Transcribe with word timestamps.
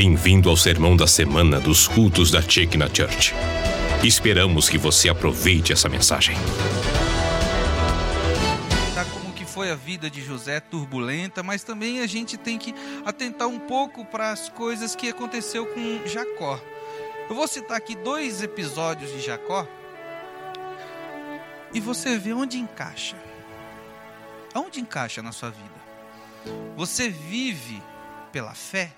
Bem-vindo 0.00 0.48
ao 0.48 0.56
sermão 0.56 0.96
da 0.96 1.08
semana 1.08 1.58
dos 1.58 1.88
cultos 1.88 2.30
da 2.30 2.40
Chekna 2.40 2.86
Church. 2.86 3.34
Esperamos 4.04 4.68
que 4.68 4.78
você 4.78 5.08
aproveite 5.08 5.72
essa 5.72 5.88
mensagem. 5.88 6.36
Tá 8.94 9.04
como 9.06 9.32
que 9.32 9.44
foi 9.44 9.72
a 9.72 9.74
vida 9.74 10.08
de 10.08 10.24
José 10.24 10.60
turbulenta, 10.60 11.42
mas 11.42 11.64
também 11.64 11.98
a 11.98 12.06
gente 12.06 12.36
tem 12.36 12.58
que 12.58 12.72
atentar 13.04 13.48
um 13.48 13.58
pouco 13.58 14.04
para 14.04 14.30
as 14.30 14.48
coisas 14.48 14.94
que 14.94 15.08
aconteceu 15.08 15.66
com 15.66 16.06
Jacó. 16.06 16.60
Eu 17.28 17.34
vou 17.34 17.48
citar 17.48 17.76
aqui 17.76 17.96
dois 17.96 18.40
episódios 18.40 19.10
de 19.10 19.20
Jacó 19.20 19.66
e 21.74 21.80
você 21.80 22.16
vê 22.16 22.32
onde 22.32 22.56
encaixa. 22.56 23.16
Aonde 24.54 24.78
encaixa 24.78 25.20
na 25.22 25.32
sua 25.32 25.50
vida? 25.50 25.74
Você 26.76 27.08
vive 27.08 27.82
pela 28.30 28.54
fé? 28.54 28.92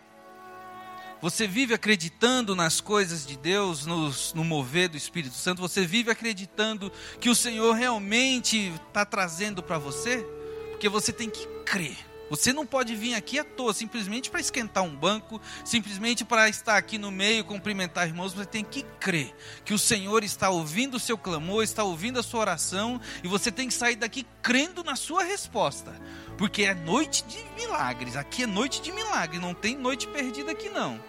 Você 1.20 1.46
vive 1.46 1.74
acreditando 1.74 2.56
nas 2.56 2.80
coisas 2.80 3.26
de 3.26 3.36
Deus, 3.36 3.84
no, 3.84 4.10
no 4.34 4.42
mover 4.44 4.88
do 4.88 4.96
Espírito 4.96 5.34
Santo? 5.34 5.60
Você 5.60 5.84
vive 5.84 6.10
acreditando 6.10 6.90
que 7.20 7.28
o 7.28 7.34
Senhor 7.34 7.74
realmente 7.74 8.72
está 8.88 9.04
trazendo 9.04 9.62
para 9.62 9.78
você? 9.78 10.26
Porque 10.70 10.88
você 10.88 11.12
tem 11.12 11.28
que 11.28 11.46
crer. 11.64 12.09
Você 12.30 12.52
não 12.52 12.64
pode 12.64 12.94
vir 12.94 13.14
aqui 13.14 13.40
à 13.40 13.44
toa, 13.44 13.74
simplesmente 13.74 14.30
para 14.30 14.38
esquentar 14.38 14.84
um 14.84 14.94
banco, 14.94 15.40
simplesmente 15.64 16.24
para 16.24 16.48
estar 16.48 16.76
aqui 16.76 16.96
no 16.96 17.10
meio, 17.10 17.44
cumprimentar 17.44 18.06
irmãos. 18.06 18.32
Você 18.32 18.46
tem 18.46 18.64
que 18.64 18.84
crer 19.00 19.34
que 19.64 19.74
o 19.74 19.78
Senhor 19.78 20.22
está 20.22 20.48
ouvindo 20.48 20.96
o 20.96 21.00
seu 21.00 21.18
clamor, 21.18 21.64
está 21.64 21.82
ouvindo 21.82 22.20
a 22.20 22.22
sua 22.22 22.40
oração, 22.40 23.00
e 23.24 23.26
você 23.26 23.50
tem 23.50 23.66
que 23.66 23.74
sair 23.74 23.96
daqui 23.96 24.24
crendo 24.40 24.84
na 24.84 24.94
sua 24.94 25.24
resposta. 25.24 25.92
Porque 26.38 26.62
é 26.62 26.72
noite 26.72 27.24
de 27.24 27.38
milagres. 27.60 28.14
Aqui 28.14 28.44
é 28.44 28.46
noite 28.46 28.80
de 28.80 28.92
milagre, 28.92 29.40
não 29.40 29.52
tem 29.52 29.76
noite 29.76 30.06
perdida 30.06 30.52
aqui 30.52 30.68
não. 30.68 31.02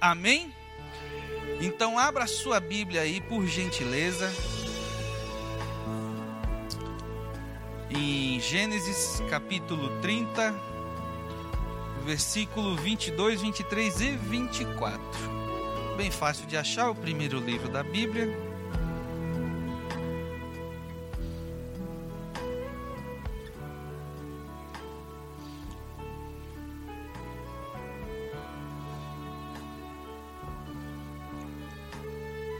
Amém? 0.00 0.52
Então 1.60 1.96
abra 1.96 2.24
a 2.24 2.26
sua 2.26 2.58
Bíblia 2.58 3.02
aí, 3.02 3.20
por 3.20 3.46
gentileza. 3.46 4.28
Em 7.96 8.40
Gênesis 8.40 9.22
capítulo 9.30 9.88
30, 10.00 10.52
versículo 12.04 12.74
22, 12.76 13.40
23 13.40 14.00
e 14.00 14.10
24. 14.16 15.00
Bem 15.96 16.10
fácil 16.10 16.44
de 16.46 16.56
achar, 16.56 16.90
o 16.90 16.94
primeiro 16.94 17.38
livro 17.38 17.68
da 17.68 17.84
Bíblia. 17.84 18.28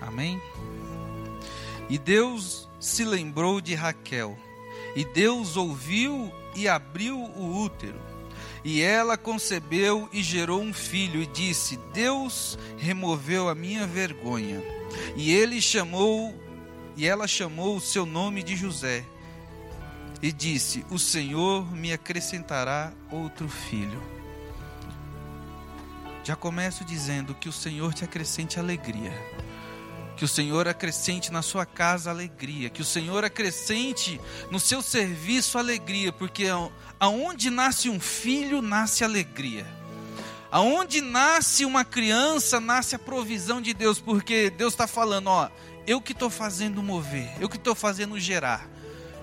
Amém? 0.01 0.41
E 1.91 1.99
Deus 1.99 2.69
se 2.79 3.05
lembrou 3.05 3.61
de 3.61 3.75
Raquel, 3.75 4.39
e 4.95 5.05
Deus 5.05 5.57
ouviu 5.57 6.33
e 6.55 6.69
abriu 6.69 7.19
o 7.19 7.63
útero. 7.63 8.01
E 8.65 8.81
ela 8.81 9.19
concebeu 9.19 10.09
e 10.13 10.23
gerou 10.23 10.63
um 10.63 10.73
filho, 10.73 11.21
e 11.21 11.27
disse: 11.27 11.79
Deus 11.93 12.59
removeu 12.79 13.49
a 13.49 13.55
minha 13.55 13.87
vergonha. 13.87 14.63
E 15.17 15.33
ele 15.33 15.61
chamou, 15.61 16.35
e 16.97 17.07
ela 17.07 17.27
chamou 17.27 17.77
o 17.77 17.81
seu 17.81 18.07
nome 18.07 18.43
de 18.43 18.57
José. 18.57 19.05
E 20.23 20.33
disse: 20.33 20.85
O 20.91 20.99
Senhor 20.99 21.71
me 21.75 21.93
acrescentará 21.93 22.93
outro 23.11 23.49
filho. 23.49 24.03
Já 26.23 26.35
começo 26.35 26.87
dizendo 26.87 27.35
que 27.35 27.51
o 27.51 27.53
Senhor 27.53 27.93
te 27.93 28.03
acrescente 28.03 28.59
alegria 28.59 29.13
que 30.17 30.25
o 30.25 30.29
Senhor 30.29 30.69
acrescente 30.69 31.33
na 31.33 31.43
sua 31.43 31.67
casa 31.67 32.11
alegria, 32.11 32.71
que 32.71 32.83
o 32.83 32.85
Senhor 32.85 33.25
acrescente 33.25 34.21
no 34.51 34.61
seu 34.61 34.81
serviço 34.81 35.59
alegria, 35.59 36.13
porque 36.13 36.47
aonde 37.01 37.51
nasce 37.51 37.89
um 37.89 37.99
filho, 37.99 38.63
nasce 38.63 39.03
alegria. 39.03 39.67
Aonde 40.51 41.01
nasce 41.01 41.65
uma 41.65 41.85
criança, 41.85 42.61
nasce 42.61 42.95
a 42.95 42.99
provisão 42.99 43.61
de 43.61 43.75
Deus, 43.75 43.99
porque 43.99 44.51
Deus 44.51 44.73
está 44.73 44.87
falando, 44.87 45.27
ó, 45.27 45.51
eu 45.85 46.01
que 46.01 46.13
estou 46.13 46.31
fazendo 46.31 46.81
mover, 46.83 47.29
eu 47.41 47.49
que 47.49 47.57
estou 47.57 47.75
fazendo 47.75 48.19
gerar. 48.21 48.69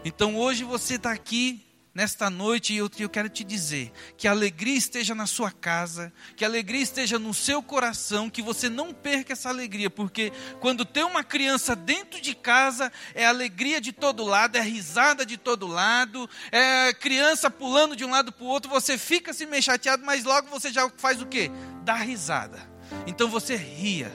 Então 0.03 0.35
hoje 0.35 0.63
você 0.65 0.95
está 0.95 1.11
aqui 1.11 1.65
Nesta 1.93 2.29
noite 2.29 2.73
eu, 2.73 2.89
eu 2.99 3.09
quero 3.09 3.27
te 3.27 3.43
dizer 3.43 3.91
que 4.15 4.25
a 4.25 4.31
alegria 4.31 4.77
esteja 4.77 5.13
na 5.13 5.25
sua 5.25 5.51
casa, 5.51 6.13
que 6.37 6.45
a 6.45 6.47
alegria 6.47 6.81
esteja 6.81 7.19
no 7.19 7.33
seu 7.33 7.61
coração, 7.61 8.29
que 8.29 8.41
você 8.41 8.69
não 8.69 8.93
perca 8.93 9.33
essa 9.33 9.49
alegria, 9.49 9.89
porque 9.89 10.31
quando 10.61 10.85
tem 10.85 11.03
uma 11.03 11.21
criança 11.21 11.75
dentro 11.75 12.21
de 12.21 12.33
casa, 12.33 12.89
é 13.13 13.25
alegria 13.25 13.81
de 13.81 13.91
todo 13.91 14.23
lado, 14.23 14.55
é 14.55 14.61
risada 14.61 15.25
de 15.25 15.35
todo 15.35 15.67
lado, 15.67 16.29
é 16.49 16.93
criança 16.93 17.51
pulando 17.51 17.93
de 17.93 18.05
um 18.05 18.11
lado 18.11 18.31
para 18.31 18.45
o 18.45 18.47
outro, 18.47 18.71
você 18.71 18.97
fica 18.97 19.33
se 19.33 19.45
meio 19.45 19.61
chateado, 19.61 20.05
mas 20.05 20.23
logo 20.23 20.47
você 20.47 20.71
já 20.71 20.89
faz 20.95 21.21
o 21.21 21.25
quê? 21.25 21.51
Dá 21.83 21.95
risada. 21.95 22.71
Então 23.05 23.27
você 23.29 23.57
ria, 23.57 24.09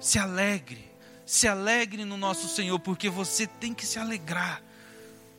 se 0.00 0.18
alegre, 0.18 0.90
se 1.26 1.46
alegre 1.46 2.06
no 2.06 2.16
nosso 2.16 2.48
Senhor, 2.48 2.78
porque 2.80 3.10
você 3.10 3.46
tem 3.46 3.74
que 3.74 3.84
se 3.84 3.98
alegrar. 3.98 4.62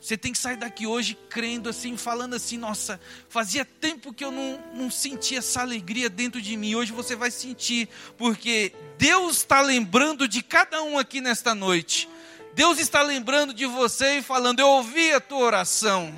Você 0.02 0.16
tem 0.16 0.32
que 0.32 0.38
sair 0.38 0.56
daqui 0.56 0.84
hoje 0.84 1.16
crendo 1.30 1.68
assim, 1.68 1.96
falando 1.96 2.34
assim: 2.34 2.58
nossa, 2.58 3.00
fazia 3.28 3.64
tempo 3.64 4.12
que 4.12 4.24
eu 4.24 4.32
não, 4.32 4.60
não 4.74 4.90
sentia 4.90 5.38
essa 5.38 5.60
alegria 5.60 6.10
dentro 6.10 6.42
de 6.42 6.56
mim. 6.56 6.74
Hoje 6.74 6.90
você 6.90 7.14
vai 7.14 7.30
sentir, 7.30 7.88
porque 8.18 8.74
Deus 8.98 9.36
está 9.36 9.60
lembrando 9.60 10.26
de 10.26 10.42
cada 10.42 10.82
um 10.82 10.98
aqui 10.98 11.20
nesta 11.20 11.54
noite. 11.54 12.08
Deus 12.52 12.80
está 12.80 13.00
lembrando 13.00 13.54
de 13.54 13.64
você 13.64 14.18
e 14.18 14.22
falando: 14.22 14.58
eu 14.58 14.68
ouvi 14.68 15.12
a 15.12 15.20
tua 15.20 15.38
oração. 15.38 16.12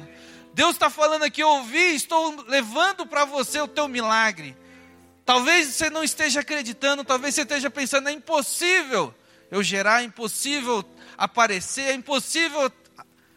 Deus 0.54 0.70
está 0.72 0.88
falando 0.88 1.24
aqui: 1.24 1.42
eu 1.42 1.48
ouvi, 1.50 1.94
estou 1.94 2.42
levando 2.48 3.04
para 3.04 3.26
você 3.26 3.60
o 3.60 3.68
teu 3.68 3.86
milagre. 3.86 4.56
Talvez 5.26 5.68
você 5.68 5.90
não 5.90 6.02
esteja 6.02 6.40
acreditando, 6.40 7.04
talvez 7.04 7.34
você 7.34 7.42
esteja 7.42 7.68
pensando: 7.68 8.08
é 8.08 8.12
impossível 8.12 9.14
eu 9.50 9.62
gerar, 9.62 10.00
é 10.00 10.06
impossível 10.06 10.82
aparecer, 11.18 11.82
é 11.82 11.92
impossível 11.92 12.72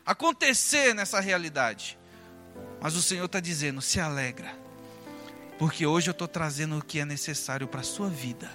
acontecer 0.08 0.96
nessa 0.96 1.20
realidade. 1.20 2.00
Mas 2.82 2.96
o 2.96 3.02
Senhor 3.02 3.26
está 3.26 3.42
dizendo: 3.42 3.82
se 3.82 4.00
alegra, 4.00 4.58
porque 5.60 5.86
hoje 5.86 6.10
eu 6.10 6.14
estou 6.14 6.28
trazendo 6.28 6.78
o 6.78 6.84
que 6.84 7.00
é 7.00 7.06
necessário 7.06 7.68
para 7.68 7.82
a 7.82 7.84
sua 7.84 8.10
vida. 8.10 8.50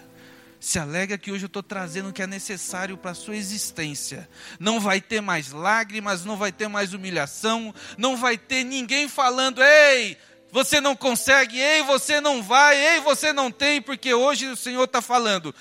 Se 0.58 0.78
alegra 0.78 1.18
que 1.18 1.30
hoje 1.30 1.44
eu 1.44 1.48
estou 1.48 1.62
trazendo 1.62 2.08
o 2.08 2.12
que 2.12 2.22
é 2.22 2.26
necessário 2.26 2.96
para 2.96 3.10
a 3.10 3.14
sua 3.14 3.36
existência. 3.36 4.28
Não 4.60 4.78
vai 4.80 5.00
ter 5.00 5.20
mais 5.20 5.50
lágrimas, 5.50 6.24
não 6.24 6.36
vai 6.36 6.52
ter 6.52 6.68
mais 6.68 6.94
humilhação, 6.94 7.74
não 7.98 8.16
vai 8.16 8.38
ter 8.38 8.64
ninguém 8.64 9.08
falando: 9.08 9.62
ei, 9.62 10.16
você 10.50 10.80
não 10.80 10.96
consegue, 10.96 11.58
ei, 11.58 11.82
você 11.82 12.20
não 12.20 12.42
vai, 12.42 12.94
ei, 12.94 13.00
você 13.00 13.32
não 13.32 13.50
tem, 13.50 13.82
porque 13.82 14.14
hoje 14.14 14.46
o 14.46 14.56
Senhor 14.56 14.84
está 14.84 15.02
falando: 15.02 15.54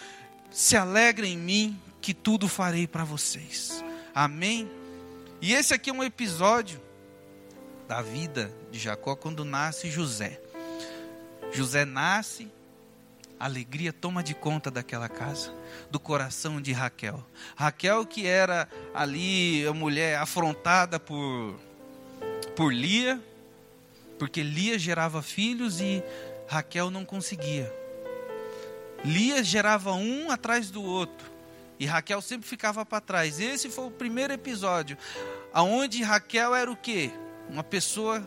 se 0.52 0.78
alegra 0.78 1.25
em 1.25 1.38
mim, 1.38 1.81
que 2.00 2.13
tudo 2.13 2.47
farei 2.47 2.88
para 2.88 3.03
vocês. 3.03 3.84
Amém? 4.13 4.81
E 5.41 5.53
esse 5.53 5.74
aqui 5.74 5.90
é 5.90 5.94
um 5.94 6.03
episódio 6.03 6.79
da 7.88 8.00
vida 8.00 8.53
de 8.69 8.78
Jacó 8.78 9.16
quando 9.16 9.44
nasce 9.44 9.90
José. 9.90 10.40
José 11.52 11.84
nasce, 11.84 12.47
a 13.40 13.46
alegria 13.46 13.91
toma 13.91 14.22
de 14.22 14.35
conta 14.35 14.69
daquela 14.69 15.09
casa, 15.09 15.52
do 15.90 16.00
coração 16.00 16.62
de 16.62 16.72
Raquel. 16.72 17.25
Raquel 17.56 18.06
que 18.06 18.28
era 18.28 18.69
ali 18.94 19.66
a 19.66 19.74
mulher 19.74 20.19
afrontada 20.19 21.00
por 21.00 21.59
por 22.56 22.72
Lia, 22.72 23.19
porque 24.19 24.44
Lia 24.44 24.78
gerava 24.78 25.23
filhos 25.23 25.81
e 25.81 26.03
Raquel 26.47 26.91
não 26.91 27.03
conseguia. 27.03 27.73
Lia 29.03 29.43
gerava 29.43 29.93
um 29.93 30.29
atrás 30.29 30.70
do 30.70 30.84
outro. 30.84 31.30
E 31.81 31.85
Raquel 31.87 32.22
sempre 32.22 32.47
ficava 32.47 32.85
para 32.85 33.01
trás. 33.01 33.39
Esse 33.39 33.67
foi 33.67 33.85
o 33.87 33.89
primeiro 33.89 34.31
episódio, 34.31 34.95
aonde 35.51 36.03
Raquel 36.03 36.53
era 36.53 36.72
o 36.72 36.75
quê? 36.75 37.09
Uma 37.49 37.63
pessoa 37.63 38.22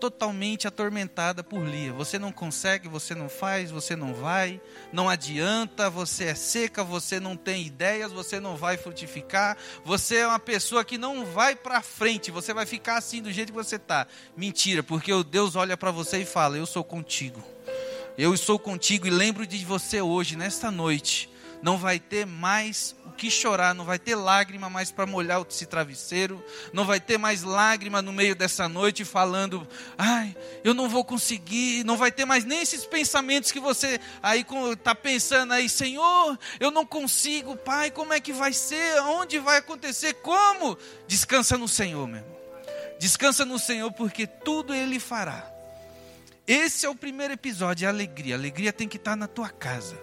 totalmente 0.00 0.66
atormentada 0.66 1.44
por 1.44 1.64
Lia. 1.64 1.92
Você 1.92 2.18
não 2.18 2.32
consegue, 2.32 2.88
você 2.88 3.14
não 3.14 3.28
faz, 3.28 3.70
você 3.70 3.94
não 3.94 4.12
vai, 4.12 4.60
não 4.92 5.08
adianta, 5.08 5.88
você 5.88 6.24
é 6.24 6.34
seca, 6.34 6.82
você 6.82 7.20
não 7.20 7.36
tem 7.36 7.64
ideias, 7.64 8.10
você 8.10 8.40
não 8.40 8.56
vai 8.56 8.76
frutificar, 8.76 9.56
você 9.84 10.16
é 10.16 10.26
uma 10.26 10.40
pessoa 10.40 10.84
que 10.84 10.98
não 10.98 11.24
vai 11.24 11.54
para 11.54 11.80
frente, 11.82 12.32
você 12.32 12.52
vai 12.52 12.66
ficar 12.66 12.96
assim 12.96 13.22
do 13.22 13.30
jeito 13.30 13.52
que 13.52 13.58
você 13.64 13.76
está. 13.76 14.04
Mentira, 14.36 14.82
porque 14.82 15.12
o 15.12 15.22
Deus 15.22 15.54
olha 15.54 15.76
para 15.76 15.92
você 15.92 16.22
e 16.22 16.26
fala: 16.26 16.56
"Eu 16.56 16.66
sou 16.66 16.82
contigo. 16.82 17.40
Eu 18.18 18.34
estou 18.34 18.58
contigo 18.58 19.06
e 19.06 19.10
lembro 19.10 19.46
de 19.46 19.64
você 19.64 20.00
hoje, 20.02 20.34
nesta 20.34 20.72
noite 20.72 21.30
não 21.62 21.76
vai 21.76 21.98
ter 21.98 22.26
mais 22.26 22.94
o 23.04 23.10
que 23.10 23.30
chorar, 23.30 23.74
não 23.74 23.84
vai 23.84 23.98
ter 23.98 24.14
lágrima 24.14 24.70
mais 24.70 24.90
para 24.90 25.06
molhar 25.06 25.44
esse 25.48 25.66
travesseiro, 25.66 26.42
não 26.72 26.84
vai 26.84 27.00
ter 27.00 27.18
mais 27.18 27.42
lágrima 27.42 28.00
no 28.00 28.12
meio 28.12 28.34
dessa 28.34 28.68
noite 28.68 29.04
falando, 29.04 29.66
ai, 29.98 30.36
eu 30.64 30.72
não 30.72 30.88
vou 30.88 31.04
conseguir, 31.04 31.84
não 31.84 31.96
vai 31.96 32.10
ter 32.10 32.24
mais 32.24 32.44
nem 32.44 32.62
esses 32.62 32.84
pensamentos 32.84 33.52
que 33.52 33.60
você 33.60 34.00
aí 34.22 34.44
está 34.72 34.94
pensando 34.94 35.52
aí, 35.52 35.68
Senhor, 35.68 36.38
eu 36.58 36.70
não 36.70 36.86
consigo, 36.86 37.56
Pai, 37.56 37.90
como 37.90 38.12
é 38.12 38.20
que 38.20 38.32
vai 38.32 38.52
ser, 38.52 39.00
onde 39.02 39.38
vai 39.38 39.58
acontecer, 39.58 40.14
como? 40.14 40.78
Descansa 41.06 41.58
no 41.58 41.68
Senhor, 41.68 42.06
meu 42.06 42.18
irmão. 42.18 42.40
Descansa 42.98 43.46
no 43.46 43.58
Senhor, 43.58 43.90
porque 43.92 44.26
tudo 44.26 44.74
Ele 44.74 45.00
fará. 45.00 45.50
Esse 46.46 46.84
é 46.84 46.88
o 46.88 46.94
primeiro 46.94 47.32
episódio, 47.32 47.86
a 47.86 47.90
alegria. 47.90 48.34
A 48.34 48.38
alegria 48.38 48.72
tem 48.72 48.86
que 48.88 48.96
estar 48.96 49.16
na 49.16 49.26
tua 49.26 49.48
casa. 49.48 49.96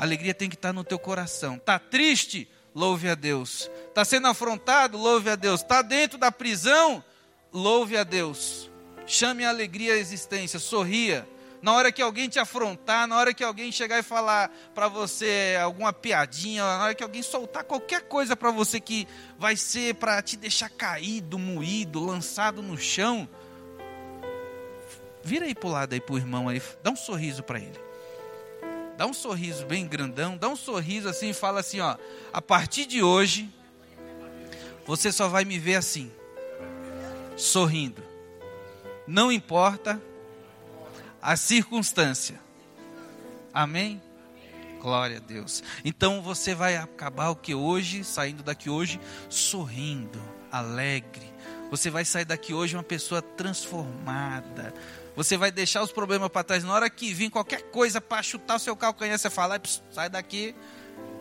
A 0.00 0.04
alegria 0.04 0.32
tem 0.32 0.48
que 0.48 0.54
estar 0.54 0.72
no 0.72 0.82
teu 0.82 0.98
coração. 0.98 1.58
Tá 1.58 1.78
triste? 1.78 2.48
Louve 2.74 3.06
a 3.10 3.14
Deus. 3.14 3.70
Tá 3.92 4.02
sendo 4.02 4.28
afrontado? 4.28 4.96
Louve 4.96 5.28
a 5.28 5.36
Deus. 5.36 5.62
Tá 5.62 5.82
dentro 5.82 6.16
da 6.16 6.32
prisão? 6.32 7.04
Louve 7.52 7.98
a 7.98 8.02
Deus. 8.02 8.70
Chame 9.06 9.44
a 9.44 9.50
alegria 9.50 9.92
à 9.92 9.98
existência, 9.98 10.58
sorria. 10.58 11.28
Na 11.60 11.74
hora 11.74 11.92
que 11.92 12.00
alguém 12.00 12.30
te 12.30 12.38
afrontar, 12.38 13.06
na 13.06 13.18
hora 13.18 13.34
que 13.34 13.44
alguém 13.44 13.70
chegar 13.70 13.98
e 13.98 14.02
falar 14.02 14.50
para 14.74 14.88
você 14.88 15.58
alguma 15.62 15.92
piadinha, 15.92 16.64
na 16.64 16.84
hora 16.84 16.94
que 16.94 17.02
alguém 17.02 17.20
soltar 17.20 17.64
qualquer 17.64 18.00
coisa 18.00 18.34
para 18.34 18.50
você 18.50 18.80
que 18.80 19.06
vai 19.38 19.54
ser 19.54 19.96
para 19.96 20.22
te 20.22 20.34
deixar 20.34 20.70
caído, 20.70 21.38
moído, 21.38 22.02
lançado 22.02 22.62
no 22.62 22.78
chão, 22.78 23.28
Vira 25.22 25.44
aí 25.44 25.54
para 25.54 25.68
o 25.68 25.70
lado 25.70 25.92
aí 25.92 26.00
para 26.00 26.14
o 26.14 26.16
irmão 26.16 26.48
aí, 26.48 26.62
dá 26.82 26.90
um 26.90 26.96
sorriso 26.96 27.42
para 27.42 27.58
ele. 27.58 27.89
Dá 29.00 29.06
um 29.06 29.14
sorriso 29.14 29.64
bem 29.64 29.86
grandão, 29.86 30.36
dá 30.36 30.46
um 30.46 30.54
sorriso 30.54 31.08
assim 31.08 31.30
e 31.30 31.32
fala 31.32 31.60
assim, 31.60 31.80
ó, 31.80 31.96
a 32.34 32.42
partir 32.42 32.84
de 32.84 33.02
hoje 33.02 33.48
você 34.84 35.10
só 35.10 35.26
vai 35.26 35.42
me 35.42 35.58
ver 35.58 35.76
assim, 35.76 36.12
sorrindo. 37.34 38.02
Não 39.06 39.32
importa 39.32 39.98
a 41.22 41.34
circunstância. 41.34 42.38
Amém? 43.54 44.02
Glória 44.82 45.16
a 45.16 45.20
Deus. 45.20 45.62
Então 45.82 46.20
você 46.20 46.54
vai 46.54 46.76
acabar 46.76 47.30
o 47.30 47.36
que 47.36 47.54
hoje, 47.54 48.04
saindo 48.04 48.42
daqui 48.42 48.68
hoje, 48.68 49.00
sorrindo, 49.30 50.20
alegre. 50.52 51.32
Você 51.70 51.88
vai 51.88 52.04
sair 52.04 52.26
daqui 52.26 52.52
hoje 52.52 52.76
uma 52.76 52.82
pessoa 52.82 53.22
transformada, 53.22 54.74
você 55.22 55.36
vai 55.36 55.52
deixar 55.52 55.82
os 55.82 55.92
problemas 55.92 56.30
para 56.30 56.42
trás. 56.42 56.64
Na 56.64 56.72
hora 56.72 56.88
que 56.88 57.12
vir 57.12 57.28
qualquer 57.28 57.64
coisa 57.64 58.00
para 58.00 58.22
chutar 58.22 58.56
o 58.56 58.58
seu 58.58 58.74
calcanhar, 58.74 59.18
você 59.18 59.28
fala: 59.28 59.60
sai 59.92 60.08
daqui. 60.08 60.54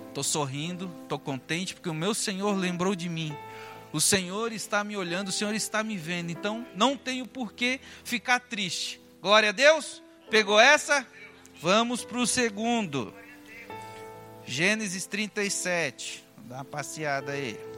Estou 0.07 0.23
sorrindo, 0.23 0.89
estou 1.03 1.19
contente, 1.19 1.73
porque 1.73 1.89
o 1.89 1.93
meu 1.93 2.13
Senhor 2.13 2.55
lembrou 2.55 2.95
de 2.95 3.09
mim. 3.09 3.35
O 3.91 3.99
Senhor 3.99 4.53
está 4.53 4.85
me 4.85 4.95
olhando, 4.95 5.27
o 5.27 5.31
Senhor 5.33 5.53
está 5.53 5.83
me 5.83 5.97
vendo. 5.97 6.31
Então 6.31 6.65
não 6.75 6.95
tenho 6.95 7.27
por 7.27 7.51
que 7.51 7.81
ficar 8.05 8.39
triste. 8.39 9.01
Glória 9.21 9.49
a 9.49 9.51
Deus. 9.51 10.01
Pegou 10.29 10.57
essa? 10.57 11.05
Vamos 11.61 12.05
para 12.05 12.19
o 12.19 12.25
segundo. 12.25 13.13
Gênesis 14.45 15.05
37. 15.07 16.23
Vou 16.37 16.45
dar 16.45 16.55
uma 16.55 16.65
passeada 16.65 17.33
aí. 17.33 17.68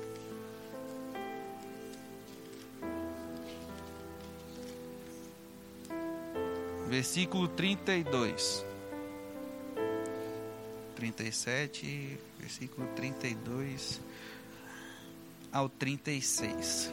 Versículo 6.92 7.48
32. 7.48 8.66
37, 10.94 12.20
versículo 12.38 12.86
32 12.96 14.02
ao 15.54 15.70
36. 15.70 16.92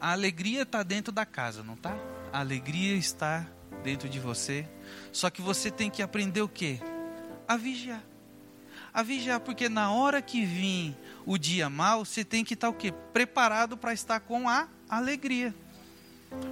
A 0.00 0.10
alegria 0.10 0.62
está 0.62 0.82
dentro 0.82 1.12
da 1.12 1.24
casa, 1.24 1.62
não 1.62 1.76
tá? 1.76 1.96
A 2.32 2.40
alegria 2.40 2.96
está 2.96 3.46
dentro 3.84 4.08
de 4.08 4.18
você. 4.18 4.68
Só 5.12 5.30
que 5.30 5.40
você 5.40 5.70
tem 5.70 5.88
que 5.88 6.02
aprender 6.02 6.42
o 6.42 6.48
que? 6.48 6.80
A 7.46 7.56
vigiar. 7.56 8.02
A 8.92 9.00
vigiar, 9.04 9.38
porque 9.38 9.68
na 9.68 9.92
hora 9.92 10.20
que 10.20 10.44
vir 10.44 10.96
o 11.24 11.38
dia 11.38 11.70
mal, 11.70 12.04
você 12.04 12.24
tem 12.24 12.44
que 12.44 12.54
estar 12.54 12.68
o 12.68 12.74
quê? 12.74 12.92
Preparado 13.12 13.76
para 13.76 13.92
estar 13.92 14.18
com 14.18 14.48
a 14.48 14.66
alegria. 14.88 15.54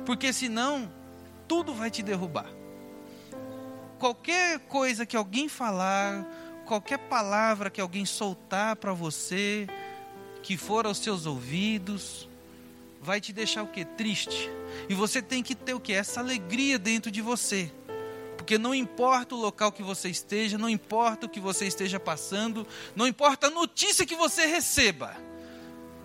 Porque 0.07 0.33
senão 0.33 0.89
tudo 1.47 1.75
vai 1.75 1.91
te 1.91 2.03
derrubar. 2.03 2.51
Qualquer 3.99 4.59
coisa 4.61 5.07
que 5.07 5.17
alguém 5.17 5.49
falar, 5.49 6.27
qualquer 6.67 6.99
palavra 6.99 7.71
que 7.71 7.81
alguém 7.81 8.05
soltar 8.05 8.77
para 8.77 8.93
você, 8.93 9.67
que 10.43 10.57
for 10.57 10.87
aos 10.87 10.99
seus 10.99 11.27
ouvidos, 11.27 12.29
vai 13.01 13.21
te 13.21 13.33
deixar 13.33 13.63
o 13.63 13.67
que? 13.67 13.85
Triste. 13.85 14.51
E 14.89 14.95
você 14.95 15.23
tem 15.23 15.43
que 15.43 15.55
ter 15.55 15.75
o 15.75 15.81
que? 15.81 15.93
Essa 15.93 16.21
alegria 16.21 16.79
dentro 16.79 17.11
de 17.11 17.23
você. 17.23 17.73
Porque 18.37 18.59
não 18.59 18.75
importa 18.75 19.35
o 19.35 19.41
local 19.41 19.73
que 19.73 19.83
você 19.83 20.11
esteja, 20.11 20.59
não 20.59 20.69
importa 20.69 21.27
o 21.27 21.29
que 21.29 21.41
você 21.41 21.67
esteja 21.67 21.99
passando, 21.99 22.67
não 22.95 23.07
importa 23.07 23.47
a 23.47 23.51
notícia 23.51 24.05
que 24.05 24.17
você 24.17 24.45
receba. 24.45 25.17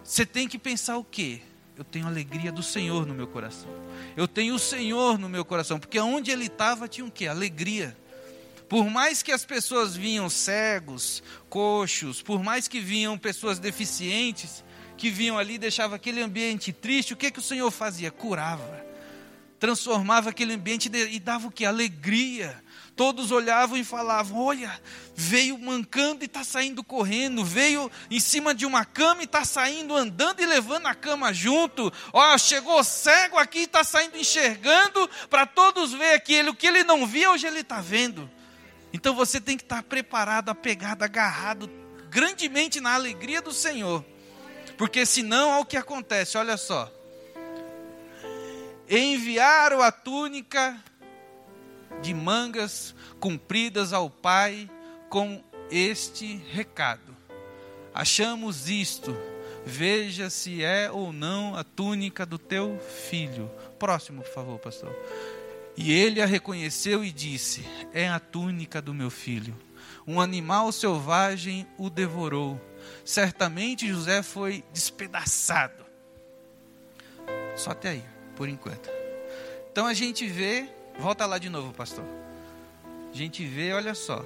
Você 0.03 0.25
tem 0.25 0.47
que 0.47 0.57
pensar 0.57 0.97
o 0.97 1.03
quê? 1.03 1.41
Eu 1.79 1.85
tenho 1.85 2.07
alegria 2.07 2.51
do 2.51 2.61
Senhor 2.61 3.05
no 3.05 3.13
meu 3.13 3.25
coração. 3.25 3.69
Eu 4.17 4.27
tenho 4.27 4.53
o 4.53 4.59
Senhor 4.59 5.17
no 5.17 5.29
meu 5.29 5.45
coração, 5.45 5.79
porque 5.79 5.97
onde 5.97 6.29
ele 6.29 6.47
estava 6.47 6.89
tinha 6.89 7.07
o 7.07 7.11
quê? 7.11 7.25
Alegria. 7.25 7.95
Por 8.67 8.89
mais 8.89 9.23
que 9.23 9.31
as 9.31 9.45
pessoas 9.45 9.95
vinham 9.95 10.29
cegos, 10.29 11.23
coxos, 11.47 12.21
por 12.21 12.43
mais 12.43 12.67
que 12.67 12.81
vinham 12.81 13.17
pessoas 13.17 13.59
deficientes, 13.59 14.61
que 14.97 15.09
vinham 15.09 15.37
ali 15.37 15.57
deixava 15.57 15.95
aquele 15.95 16.21
ambiente 16.21 16.73
triste, 16.73 17.13
o 17.13 17.17
que 17.17 17.31
que 17.31 17.39
o 17.39 17.41
Senhor 17.41 17.71
fazia? 17.71 18.11
Curava. 18.11 18.85
Transformava 19.57 20.31
aquele 20.31 20.55
ambiente 20.55 20.91
e 20.93 21.17
dava 21.17 21.47
o 21.47 21.51
que? 21.51 21.63
Alegria 21.63 22.61
Todos 22.99 23.31
olhavam 23.31 23.77
e 23.77 23.83
falavam: 23.85 24.41
Olha, 24.41 24.77
veio 25.15 25.57
mancando 25.57 26.21
e 26.21 26.25
está 26.25 26.43
saindo 26.43 26.83
correndo, 26.83 27.45
veio 27.45 27.89
em 28.11 28.19
cima 28.19 28.53
de 28.53 28.65
uma 28.65 28.83
cama 28.83 29.21
e 29.21 29.23
está 29.23 29.45
saindo 29.45 29.95
andando 29.95 30.41
e 30.41 30.45
levando 30.45 30.85
a 30.85 30.93
cama 30.93 31.31
junto. 31.31 31.93
Ó, 32.11 32.37
chegou 32.37 32.83
cego 32.83 33.37
aqui 33.37 33.59
e 33.59 33.63
está 33.63 33.85
saindo 33.85 34.17
enxergando 34.17 35.09
para 35.29 35.45
todos 35.45 35.93
ver 35.93 36.13
aquilo. 36.13 36.51
O 36.51 36.53
que 36.53 36.67
ele 36.67 36.83
não 36.83 37.07
via, 37.07 37.31
hoje 37.31 37.47
ele 37.47 37.61
está 37.61 37.79
vendo. 37.79 38.29
Então 38.91 39.15
você 39.15 39.39
tem 39.39 39.55
que 39.55 39.63
estar 39.63 39.77
tá 39.77 39.83
preparado, 39.83 40.49
apegado, 40.49 41.01
agarrado 41.01 41.71
grandemente 42.09 42.81
na 42.81 42.95
alegria 42.95 43.41
do 43.41 43.53
Senhor. 43.53 44.03
Porque 44.77 45.05
senão, 45.05 45.51
olha 45.51 45.61
o 45.61 45.65
que 45.65 45.77
acontece, 45.77 46.37
olha 46.37 46.57
só. 46.57 46.91
Enviaram 48.89 49.81
a 49.81 49.89
túnica 49.89 50.77
de 52.01 52.13
mangas 52.13 52.95
cumpridas 53.19 53.93
ao 53.93 54.09
pai 54.09 54.69
com 55.09 55.43
este 55.71 56.41
recado: 56.51 57.15
Achamos 57.93 58.69
isto, 58.69 59.15
veja 59.65 60.29
se 60.29 60.63
é 60.63 60.91
ou 60.91 61.11
não 61.11 61.55
a 61.55 61.63
túnica 61.63 62.25
do 62.25 62.37
teu 62.37 62.79
filho. 62.79 63.49
Próximo, 63.77 64.21
por 64.21 64.33
favor, 64.33 64.59
pastor. 64.59 64.95
E 65.75 65.91
ele 65.91 66.21
a 66.21 66.25
reconheceu 66.25 67.03
e 67.03 67.11
disse: 67.11 67.65
É 67.93 68.07
a 68.07 68.19
túnica 68.19 68.81
do 68.81 68.93
meu 68.93 69.09
filho. 69.09 69.55
Um 70.05 70.19
animal 70.19 70.71
selvagem 70.71 71.67
o 71.77 71.89
devorou. 71.89 72.59
Certamente 73.05 73.87
José 73.87 74.23
foi 74.23 74.63
despedaçado. 74.73 75.85
Só 77.55 77.71
até 77.71 77.89
aí, 77.89 78.03
por 78.35 78.49
enquanto. 78.49 78.89
Então 79.71 79.85
a 79.85 79.93
gente 79.93 80.25
vê 80.27 80.69
Volta 80.99 81.25
lá 81.25 81.37
de 81.37 81.49
novo, 81.49 81.73
pastor. 81.73 82.03
A 83.11 83.15
gente 83.15 83.45
vê, 83.45 83.71
olha 83.71 83.95
só. 83.95 84.23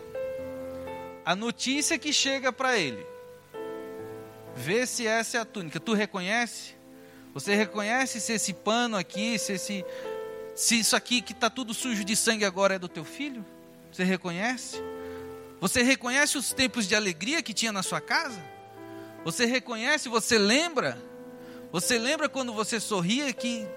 A 1.23 1.35
notícia 1.35 1.99
que 1.99 2.11
chega 2.11 2.51
para 2.51 2.77
ele. 2.77 3.05
Vê 4.55 4.85
se 4.85 5.05
essa 5.05 5.37
é 5.37 5.39
a 5.39 5.45
túnica. 5.45 5.79
Tu 5.79 5.93
reconhece? 5.93 6.75
Você 7.33 7.55
reconhece 7.55 8.19
se 8.19 8.33
esse 8.33 8.53
pano 8.53 8.97
aqui, 8.97 9.37
se 9.37 9.53
esse 9.53 9.85
se 10.55 10.79
isso 10.79 10.95
aqui 10.95 11.21
que 11.21 11.31
está 11.31 11.49
tudo 11.49 11.73
sujo 11.73 12.03
de 12.03 12.15
sangue 12.15 12.45
agora 12.45 12.75
é 12.75 12.79
do 12.79 12.87
teu 12.87 13.03
filho? 13.03 13.43
Você 13.91 14.03
reconhece? 14.03 14.77
Você 15.59 15.81
reconhece 15.81 16.37
os 16.37 16.53
tempos 16.53 16.87
de 16.87 16.95
alegria 16.95 17.41
que 17.41 17.53
tinha 17.53 17.71
na 17.71 17.81
sua 17.81 18.01
casa? 18.01 18.39
Você 19.23 19.45
reconhece, 19.45 20.09
você 20.09 20.37
lembra? 20.37 20.97
Você 21.71 21.97
lembra 21.97 22.29
quando 22.29 22.53
você 22.53 22.79
sorria 22.79 23.31
que 23.33 23.67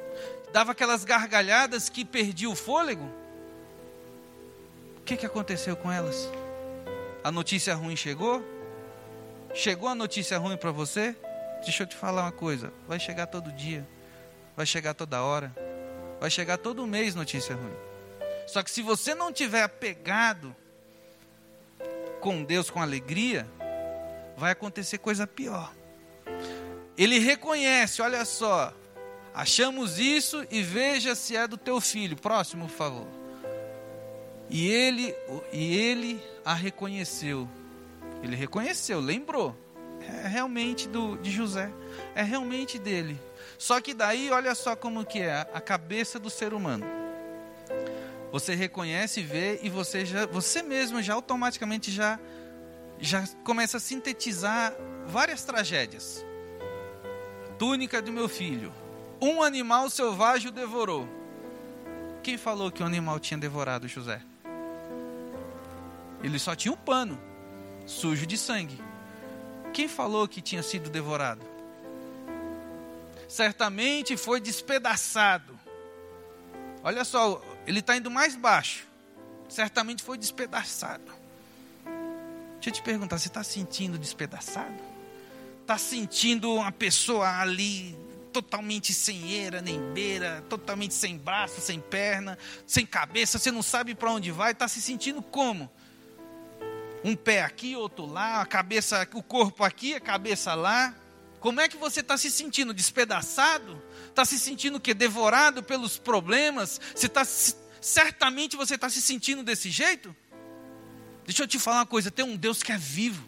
dava 0.52 0.72
aquelas 0.72 1.04
gargalhadas 1.04 1.88
que 1.88 2.04
perdia 2.04 2.48
o 2.48 2.56
fôlego. 2.56 3.10
O 4.98 5.02
que, 5.02 5.16
que 5.16 5.26
aconteceu 5.26 5.76
com 5.76 5.90
elas? 5.90 6.28
A 7.22 7.30
notícia 7.30 7.74
ruim 7.74 7.96
chegou? 7.96 8.44
Chegou 9.54 9.88
a 9.88 9.94
notícia 9.94 10.38
ruim 10.38 10.56
para 10.56 10.70
você? 10.70 11.16
Deixa 11.62 11.82
eu 11.82 11.86
te 11.86 11.96
falar 11.96 12.22
uma 12.22 12.32
coisa: 12.32 12.72
vai 12.86 13.00
chegar 13.00 13.26
todo 13.26 13.50
dia, 13.52 13.86
vai 14.56 14.66
chegar 14.66 14.94
toda 14.94 15.22
hora, 15.22 15.54
vai 16.20 16.30
chegar 16.30 16.58
todo 16.58 16.86
mês 16.86 17.14
notícia 17.14 17.54
ruim. 17.54 17.74
Só 18.46 18.62
que 18.62 18.70
se 18.70 18.82
você 18.82 19.14
não 19.14 19.32
tiver 19.32 19.62
apegado 19.62 20.54
com 22.20 22.44
Deus 22.44 22.70
com 22.70 22.80
alegria, 22.80 23.46
vai 24.36 24.52
acontecer 24.52 24.98
coisa 24.98 25.26
pior. 25.26 25.72
Ele 26.96 27.18
reconhece, 27.18 28.00
olha 28.00 28.24
só, 28.24 28.72
achamos 29.36 29.98
isso 29.98 30.44
e 30.50 30.62
veja 30.62 31.14
se 31.14 31.36
é 31.36 31.46
do 31.46 31.58
teu 31.58 31.80
filho. 31.80 32.16
Próximo, 32.16 32.66
por 32.66 32.74
favor. 32.74 33.06
E 34.48 34.68
ele, 34.68 35.14
e 35.52 35.76
ele 35.76 36.22
a 36.44 36.54
reconheceu. 36.54 37.48
Ele 38.22 38.34
reconheceu, 38.34 38.98
lembrou. 38.98 39.54
É 40.00 40.26
realmente 40.26 40.88
do, 40.88 41.16
de 41.18 41.30
José. 41.30 41.70
É 42.14 42.22
realmente 42.22 42.78
dele. 42.78 43.20
Só 43.58 43.80
que 43.80 43.92
daí, 43.92 44.30
olha 44.30 44.54
só 44.54 44.74
como 44.74 45.04
que 45.04 45.20
é 45.20 45.46
a 45.52 45.60
cabeça 45.60 46.18
do 46.18 46.30
ser 46.30 46.54
humano. 46.54 46.86
Você 48.32 48.54
reconhece, 48.54 49.20
vê 49.20 49.60
e 49.62 49.68
você 49.68 50.04
já, 50.04 50.26
você 50.26 50.62
mesmo 50.62 51.02
já 51.02 51.14
automaticamente 51.14 51.90
já 51.90 52.18
já 52.98 53.26
começa 53.44 53.76
a 53.76 53.80
sintetizar 53.80 54.74
várias 55.06 55.44
tragédias. 55.44 56.24
Túnica 57.58 58.00
do 58.00 58.12
meu 58.12 58.28
filho. 58.28 58.72
Um 59.20 59.42
animal 59.42 59.88
selvagem 59.88 60.48
o 60.48 60.52
devorou. 60.52 61.08
Quem 62.22 62.36
falou 62.36 62.70
que 62.70 62.82
o 62.82 62.86
animal 62.86 63.18
tinha 63.18 63.38
devorado 63.38 63.88
José? 63.88 64.20
Ele 66.22 66.38
só 66.38 66.54
tinha 66.54 66.72
um 66.72 66.76
pano 66.76 67.18
sujo 67.86 68.26
de 68.26 68.36
sangue. 68.36 68.78
Quem 69.72 69.88
falou 69.88 70.26
que 70.26 70.40
tinha 70.40 70.62
sido 70.62 70.90
devorado? 70.90 71.42
Certamente 73.28 74.16
foi 74.16 74.40
despedaçado. 74.40 75.58
Olha 76.82 77.04
só, 77.04 77.42
ele 77.66 77.80
está 77.80 77.96
indo 77.96 78.10
mais 78.10 78.36
baixo. 78.36 78.86
Certamente 79.48 80.02
foi 80.02 80.18
despedaçado. 80.18 81.12
Deixa 82.54 82.70
eu 82.70 82.72
te 82.72 82.82
perguntar, 82.82 83.18
você 83.18 83.28
está 83.28 83.44
sentindo 83.44 83.98
despedaçado? 83.98 84.82
Está 85.60 85.78
sentindo 85.78 86.52
uma 86.54 86.72
pessoa 86.72 87.40
ali 87.40 87.96
totalmente 88.36 88.92
sem 88.92 89.30
eira 89.30 89.62
nem 89.62 89.80
beira, 89.94 90.44
totalmente 90.46 90.92
sem 90.92 91.16
braço, 91.16 91.58
sem 91.58 91.80
perna, 91.80 92.36
sem 92.66 92.84
cabeça, 92.84 93.38
você 93.38 93.50
não 93.50 93.62
sabe 93.62 93.94
para 93.94 94.10
onde 94.12 94.30
vai, 94.30 94.52
está 94.52 94.68
se 94.68 94.82
sentindo 94.82 95.22
como? 95.22 95.72
Um 97.02 97.16
pé 97.16 97.42
aqui, 97.42 97.74
outro 97.74 98.04
lá, 98.04 98.42
a 98.42 98.46
cabeça, 98.46 99.08
o 99.14 99.22
corpo 99.22 99.64
aqui, 99.64 99.94
a 99.94 100.00
cabeça 100.00 100.54
lá. 100.54 100.94
Como 101.40 101.62
é 101.62 101.68
que 101.68 101.78
você 101.78 102.00
está 102.00 102.18
se 102.18 102.30
sentindo 102.30 102.74
despedaçado? 102.74 103.82
Está 104.08 104.22
se 104.26 104.38
sentindo 104.38 104.78
que 104.78 104.92
devorado 104.92 105.62
pelos 105.62 105.96
problemas? 105.96 106.78
Você 106.94 107.08
tá, 107.08 107.24
certamente 107.80 108.54
você 108.54 108.74
está 108.74 108.90
se 108.90 109.00
sentindo 109.00 109.42
desse 109.42 109.70
jeito? 109.70 110.14
Deixa 111.24 111.42
eu 111.42 111.46
te 111.46 111.58
falar 111.58 111.78
uma 111.78 111.86
coisa: 111.86 112.10
tem 112.10 112.24
um 112.24 112.36
Deus 112.36 112.62
que 112.62 112.72
é 112.72 112.76
vivo, 112.76 113.26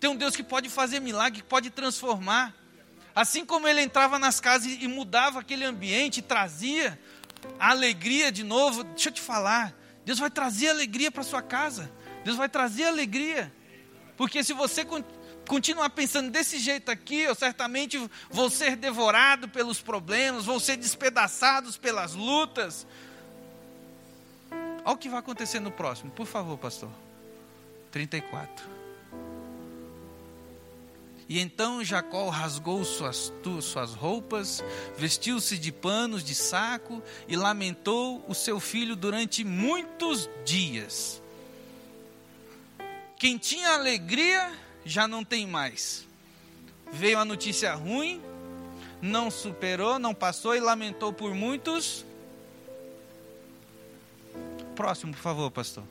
tem 0.00 0.10
um 0.10 0.16
Deus 0.16 0.34
que 0.34 0.42
pode 0.42 0.68
fazer 0.68 0.98
milagre, 0.98 1.42
que 1.42 1.46
pode 1.46 1.70
transformar. 1.70 2.57
Assim 3.18 3.44
como 3.44 3.66
ele 3.66 3.80
entrava 3.80 4.16
nas 4.16 4.38
casas 4.38 4.70
e 4.80 4.86
mudava 4.86 5.40
aquele 5.40 5.64
ambiente, 5.64 6.22
trazia 6.22 6.96
a 7.58 7.70
alegria 7.70 8.30
de 8.30 8.44
novo. 8.44 8.84
Deixa 8.84 9.08
eu 9.08 9.12
te 9.12 9.20
falar, 9.20 9.74
Deus 10.04 10.20
vai 10.20 10.30
trazer 10.30 10.68
alegria 10.68 11.10
para 11.10 11.24
sua 11.24 11.42
casa. 11.42 11.90
Deus 12.24 12.36
vai 12.36 12.48
trazer 12.48 12.84
alegria. 12.84 13.52
Porque 14.16 14.44
se 14.44 14.52
você 14.52 14.86
continuar 15.48 15.90
pensando 15.90 16.30
desse 16.30 16.60
jeito 16.60 16.92
aqui, 16.92 17.22
eu 17.22 17.34
certamente 17.34 17.98
vou 18.30 18.48
ser 18.48 18.76
devorado 18.76 19.48
pelos 19.48 19.80
problemas, 19.80 20.44
vou 20.44 20.60
ser 20.60 20.76
despedaçados 20.76 21.76
pelas 21.76 22.14
lutas. 22.14 22.86
Olha 24.84 24.94
o 24.94 24.96
que 24.96 25.08
vai 25.08 25.18
acontecer 25.18 25.58
no 25.58 25.72
próximo, 25.72 26.08
por 26.12 26.26
favor, 26.28 26.56
pastor. 26.56 26.90
34. 27.90 28.64
E 31.28 31.38
então 31.38 31.84
Jacó 31.84 32.30
rasgou 32.30 32.82
suas, 32.84 33.30
suas 33.60 33.92
roupas, 33.92 34.64
vestiu-se 34.96 35.58
de 35.58 35.70
panos 35.70 36.24
de 36.24 36.34
saco 36.34 37.02
e 37.28 37.36
lamentou 37.36 38.24
o 38.26 38.34
seu 38.34 38.58
filho 38.58 38.96
durante 38.96 39.44
muitos 39.44 40.28
dias. 40.42 41.20
Quem 43.18 43.36
tinha 43.36 43.74
alegria 43.74 44.50
já 44.86 45.06
não 45.06 45.22
tem 45.22 45.46
mais. 45.46 46.06
Veio 46.90 47.18
a 47.18 47.24
notícia 47.26 47.74
ruim, 47.74 48.22
não 49.02 49.30
superou, 49.30 49.98
não 49.98 50.14
passou 50.14 50.56
e 50.56 50.60
lamentou 50.60 51.12
por 51.12 51.34
muitos. 51.34 52.06
Próximo, 54.74 55.12
por 55.12 55.20
favor, 55.20 55.50
pastor 55.50 55.84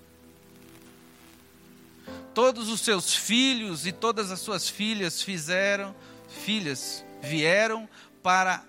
todos 2.33 2.69
os 2.69 2.81
seus 2.81 3.13
filhos 3.13 3.85
e 3.87 3.91
todas 3.91 4.31
as 4.31 4.39
suas 4.39 4.69
filhas 4.69 5.21
fizeram, 5.21 5.95
filhas 6.27 7.05
vieram 7.21 7.87
para 8.21 8.63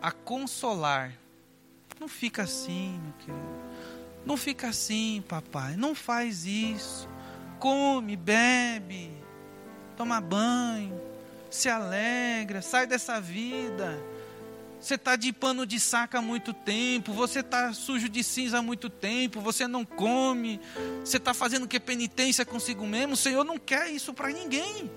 a 0.00 0.10
consolar. 0.10 1.12
Não 2.00 2.08
fica 2.08 2.42
assim, 2.42 2.98
meu 3.02 3.12
querido. 3.18 3.62
Não 4.24 4.36
fica 4.36 4.68
assim, 4.68 5.22
papai. 5.28 5.76
Não 5.76 5.94
faz 5.94 6.44
isso. 6.44 7.08
Come, 7.58 8.16
bebe, 8.16 9.12
toma 9.96 10.20
banho, 10.20 11.00
se 11.50 11.68
alegra, 11.68 12.60
sai 12.62 12.86
dessa 12.86 13.20
vida. 13.20 14.02
Você 14.82 14.96
está 14.96 15.14
de 15.14 15.32
pano 15.32 15.64
de 15.64 15.78
saca 15.78 16.18
há 16.18 16.20
muito 16.20 16.52
tempo, 16.52 17.12
você 17.12 17.38
está 17.38 17.72
sujo 17.72 18.08
de 18.08 18.24
cinza 18.24 18.58
há 18.58 18.62
muito 18.62 18.90
tempo, 18.90 19.40
você 19.40 19.68
não 19.68 19.84
come, 19.84 20.60
você 21.04 21.18
está 21.18 21.32
fazendo 21.32 21.68
que 21.68 21.78
penitência 21.78 22.44
consigo 22.44 22.84
mesmo. 22.84 23.14
O 23.14 23.16
Senhor 23.16 23.44
não 23.44 23.58
quer 23.58 23.88
isso 23.92 24.12
para 24.12 24.30
ninguém. 24.30 24.90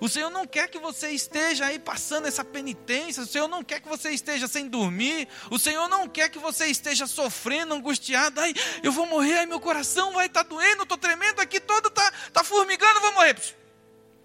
O 0.00 0.08
Senhor 0.08 0.28
não 0.28 0.44
quer 0.44 0.68
que 0.68 0.78
você 0.80 1.10
esteja 1.10 1.66
aí 1.66 1.78
passando 1.78 2.26
essa 2.26 2.44
penitência. 2.44 3.22
O 3.22 3.26
Senhor 3.26 3.46
não 3.46 3.62
quer 3.62 3.80
que 3.80 3.88
você 3.88 4.10
esteja 4.10 4.48
sem 4.48 4.66
dormir. 4.68 5.28
O 5.50 5.58
Senhor 5.58 5.88
não 5.88 6.08
quer 6.08 6.28
que 6.28 6.38
você 6.40 6.66
esteja 6.66 7.06
sofrendo, 7.06 7.74
angustiado. 7.74 8.40
Ai, 8.40 8.52
eu 8.82 8.90
vou 8.90 9.06
morrer, 9.06 9.38
ai, 9.38 9.46
meu 9.46 9.60
coração 9.60 10.14
vai 10.14 10.26
estar 10.26 10.42
tá 10.42 10.50
doendo, 10.50 10.82
estou 10.82 10.98
tremendo 10.98 11.40
aqui 11.40 11.60
todo, 11.60 11.86
está 11.86 12.10
tá 12.32 12.42
formigando, 12.42 13.00
vou 13.00 13.12
morrer. 13.14 13.36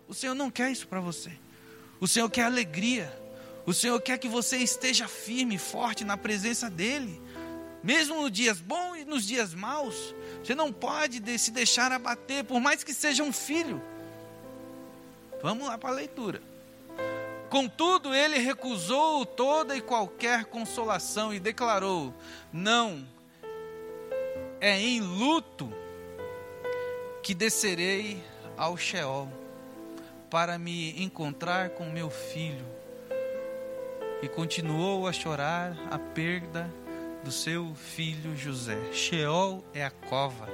O 0.07 0.13
Senhor 0.15 0.33
não 0.33 0.49
quer 0.49 0.71
isso 0.71 0.87
para 0.87 0.99
você. 0.99 1.31
O 1.99 2.07
Senhor 2.07 2.27
quer 2.31 2.45
alegria. 2.45 3.22
O 3.65 3.73
Senhor 3.73 3.99
quer 4.01 4.17
que 4.17 4.27
você 4.27 4.57
esteja 4.57 5.07
firme, 5.07 5.57
forte 5.57 6.03
na 6.03 6.17
presença 6.17 6.69
dEle. 6.69 7.21
Mesmo 7.81 8.21
nos 8.21 8.31
dias 8.31 8.59
bons 8.59 8.97
e 8.97 9.05
nos 9.05 9.25
dias 9.25 9.53
maus. 9.53 10.13
Você 10.43 10.53
não 10.53 10.71
pode 10.71 11.21
se 11.37 11.51
deixar 11.51 11.91
abater, 11.91 12.43
por 12.43 12.59
mais 12.59 12.83
que 12.83 12.93
seja 12.93 13.23
um 13.23 13.31
filho. 13.31 13.81
Vamos 15.41 15.67
lá 15.67 15.77
para 15.77 15.89
a 15.89 15.93
leitura. 15.93 16.41
Contudo, 17.49 18.13
ele 18.13 18.37
recusou 18.39 19.25
toda 19.25 19.75
e 19.75 19.81
qualquer 19.81 20.45
consolação 20.45 21.33
e 21.33 21.39
declarou: 21.39 22.13
Não, 22.51 23.05
é 24.59 24.79
em 24.79 24.99
luto 24.99 25.71
que 27.21 27.33
descerei 27.33 28.23
ao 28.57 28.75
Sheol 28.75 29.31
para 30.29 30.57
me 30.57 31.01
encontrar 31.01 31.69
com 31.71 31.85
meu 31.85 32.09
filho 32.09 32.72
e 34.23 34.29
continuou 34.29 35.05
a 35.05 35.11
chorar 35.11 35.75
a 35.91 35.99
perda 35.99 36.71
do 37.25 37.29
seu 37.29 37.75
filho 37.75 38.33
José. 38.37 38.77
Sheol 38.93 39.61
é 39.73 39.83
a 39.83 39.91
cova, 39.91 40.47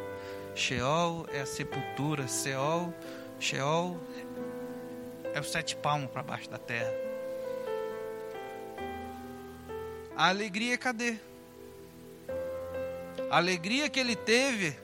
Sheol 0.56 1.28
é 1.32 1.42
a 1.42 1.46
sepultura, 1.46 2.28
Sheol, 2.28 2.92
Sheol 3.40 3.96
é 5.36 5.40
o 5.40 5.44
sete 5.44 5.76
palmos 5.76 6.10
para 6.10 6.24
baixo 6.24 6.50
da 6.50 6.58
terra. 6.58 6.92
A 10.18 10.30
alegria 10.30 10.76
cadê? 10.76 11.18
A 13.30 13.38
alegria 13.38 13.88
que 13.88 14.00
ele 14.00 14.16
teve 14.16 14.76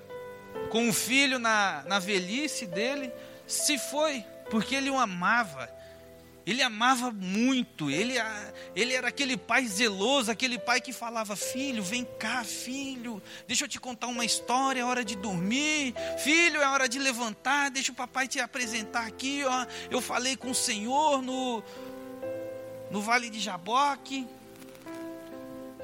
com 0.70 0.88
o 0.88 0.94
filho 0.94 1.39
na, 1.39 1.84
na 1.88 1.98
velhice 1.98 2.68
dele 2.68 3.12
se 3.48 3.80
foi, 3.80 4.24
porque 4.51 4.75
ele 4.75 4.92
o 4.92 5.00
amava, 5.00 5.68
ele 6.45 6.61
amava 6.61 7.11
muito, 7.11 7.89
ele, 7.89 8.13
ele 8.75 8.93
era 8.93 9.07
aquele 9.07 9.35
pai 9.35 9.65
zeloso, 9.65 10.29
aquele 10.29 10.59
pai 10.59 10.79
que 10.79 10.93
falava: 10.93 11.35
Filho, 11.35 11.81
vem 11.81 12.05
cá, 12.19 12.43
filho, 12.43 13.21
deixa 13.47 13.65
eu 13.65 13.67
te 13.67 13.79
contar 13.79 14.07
uma 14.07 14.23
história, 14.23 14.81
é 14.81 14.85
hora 14.85 15.03
de 15.03 15.15
dormir, 15.15 15.95
filho, 16.23 16.61
é 16.61 16.67
hora 16.67 16.87
de 16.87 16.99
levantar, 16.99 17.71
deixa 17.71 17.91
o 17.91 17.95
papai 17.95 18.27
te 18.27 18.39
apresentar 18.39 19.07
aqui. 19.07 19.43
Ó. 19.43 19.65
Eu 19.89 20.01
falei 20.01 20.35
com 20.35 20.51
o 20.51 20.55
Senhor 20.55 21.21
no, 21.21 21.63
no 22.91 23.01
vale 23.01 23.29
de 23.29 23.39
Jaboque, 23.39 24.27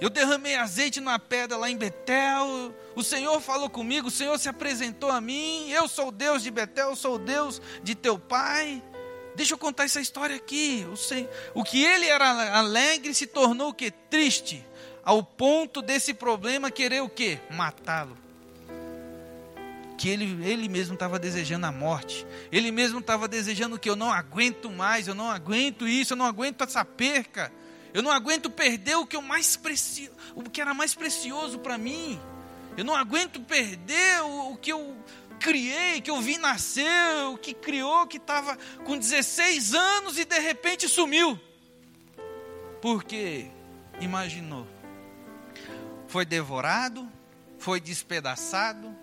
eu 0.02 0.10
derramei 0.10 0.56
azeite 0.56 1.00
na 1.00 1.20
pedra 1.20 1.58
lá 1.58 1.70
em 1.70 1.78
Betel. 1.78 2.74
O 2.96 3.04
Senhor 3.04 3.40
falou 3.40 3.70
comigo, 3.70 4.08
o 4.08 4.12
Senhor 4.12 4.38
se 4.40 4.50
apresentou 4.50 5.12
a 5.12 5.22
mim. 5.22 5.70
Eu 5.70 5.88
sou 5.88 6.08
o 6.08 6.12
Deus 6.12 6.42
de 6.42 6.50
Betel, 6.50 6.90
eu 6.90 6.96
sou 6.96 7.16
o 7.16 7.20
Deus 7.20 7.62
de 7.84 7.94
teu 7.94 8.18
pai. 8.18 8.82
Deixa 9.36 9.54
eu 9.54 9.58
contar 9.58 9.86
essa 9.86 10.02
história 10.02 10.36
aqui. 10.36 10.86
O 11.54 11.64
que 11.64 11.84
ele 11.84 12.06
era 12.06 12.58
alegre 12.58 13.14
se 13.14 13.28
tornou 13.28 13.70
o 13.70 13.74
que? 13.74 13.92
Triste. 13.92 14.66
Ao 15.04 15.24
ponto 15.24 15.82
desse 15.82 16.14
problema 16.14 16.70
querer 16.70 17.02
o 17.02 17.10
que? 17.10 17.40
Matá-lo. 17.50 18.18
que 19.98 20.10
ele, 20.10 20.44
ele 20.44 20.68
mesmo 20.68 20.96
estava 20.96 21.20
desejando 21.20 21.66
a 21.66 21.72
morte. 21.72 22.26
Ele 22.52 22.72
mesmo 22.72 23.00
estava 23.00 23.28
desejando 23.28 23.78
que 23.78 23.90
eu 23.90 23.96
não 23.96 24.12
aguento 24.12 24.70
mais, 24.70 25.08
eu 25.08 25.14
não 25.14 25.30
aguento 25.30 25.88
isso, 25.88 26.14
eu 26.14 26.18
não 26.18 26.26
aguento 26.26 26.64
essa 26.64 26.84
perca. 26.84 27.52
Eu 27.94 28.02
não 28.02 28.12
aguento 28.12 28.50
perder 28.50 28.96
o 28.96 29.06
que, 29.06 29.16
eu 29.16 29.22
mais 29.22 29.56
preci... 29.56 30.10
o 30.34 30.44
que 30.44 30.62
era 30.62 30.74
mais 30.74 30.96
precioso 30.96 31.60
para 31.60 31.78
mim. 31.78 32.20
Eu 32.78 32.86
não 32.86 32.96
aguento 32.96 33.42
perder 33.42 34.22
o, 34.22 34.54
o, 34.54 34.58
que 34.58 34.72
eu 34.72 34.96
criei, 35.42 36.00
que 36.00 36.12
eu 36.12 36.22
vi 36.22 36.38
nascer, 36.38 37.26
o 37.34 37.38
que 37.38 37.54
criou, 37.54 38.06
que 38.06 38.18
estava 38.18 38.56
com 38.86 38.98
16 38.98 39.74
anos 39.74 40.18
e 40.18 40.24
de 40.24 40.40
repente 40.40 40.88
sumiu. 40.88 41.38
Porque 42.80 43.48
imaginou, 44.00 44.68
foi 46.08 46.26
devorado, 46.26 47.10
foi 47.58 47.80
despedaçado. 47.80 48.96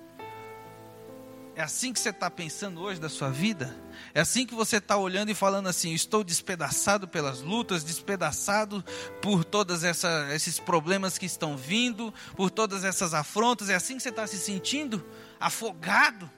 É 1.54 1.62
assim 1.62 1.92
que 1.92 1.98
você 1.98 2.10
está 2.10 2.30
pensando 2.30 2.80
hoje 2.80 3.00
da 3.00 3.08
sua 3.08 3.30
vida? 3.30 3.76
É 4.14 4.20
assim 4.20 4.46
que 4.46 4.54
você 4.54 4.76
está 4.76 4.96
olhando 4.96 5.30
e 5.30 5.34
falando 5.34 5.68
assim: 5.68 5.92
estou 5.92 6.22
despedaçado 6.22 7.08
pelas 7.08 7.40
lutas, 7.40 7.82
despedaçado 7.82 8.84
por 9.20 9.44
todos 9.44 9.82
esses 9.82 10.60
problemas 10.60 11.18
que 11.18 11.26
estão 11.26 11.56
vindo, 11.56 12.14
por 12.36 12.48
todas 12.48 12.84
essas 12.84 13.12
afrontas. 13.12 13.68
É 13.70 13.74
assim 13.74 13.96
que 13.96 14.02
você 14.04 14.10
está 14.10 14.24
se 14.24 14.38
sentindo? 14.38 15.04
Afogado? 15.40 16.30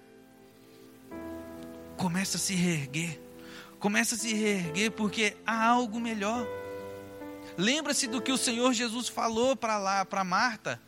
Começa 1.97 2.37
a 2.37 2.41
se 2.41 2.55
reerguer. 2.55 3.21
Começa 3.79 4.15
a 4.15 4.19
se 4.19 4.35
reerguer 4.35 4.91
porque 4.91 5.37
há 5.47 5.67
algo 5.67 6.01
melhor. 6.01 6.47
Lembra-se 7.57 8.07
do 8.07 8.21
que 8.21 8.33
o 8.33 8.39
Senhor 8.39 8.73
Jesus 8.73 9.09
falou 9.09 9.57
para 9.57 9.79
lá, 9.79 10.05
para 10.05 10.25
Marta 10.25 10.81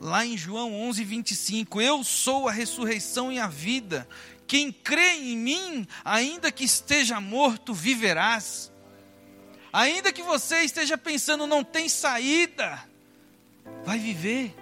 lá 0.00 0.24
em 0.24 0.36
João 0.36 0.72
11, 0.72 1.04
25: 1.04 1.80
Eu 1.80 2.04
sou 2.04 2.48
a 2.48 2.52
ressurreição 2.52 3.32
e 3.32 3.38
a 3.38 3.46
vida. 3.46 4.08
Quem 4.46 4.70
crê 4.70 5.14
em 5.14 5.36
mim, 5.36 5.86
ainda 6.04 6.52
que 6.52 6.64
esteja 6.64 7.20
morto, 7.20 7.74
viverás. 7.74 8.72
Ainda 9.72 10.12
que 10.12 10.22
você 10.22 10.62
esteja 10.62 10.96
pensando, 10.96 11.46
não 11.46 11.62
tem 11.62 11.88
saída, 11.88 12.82
vai 13.84 13.98
viver. 13.98 14.54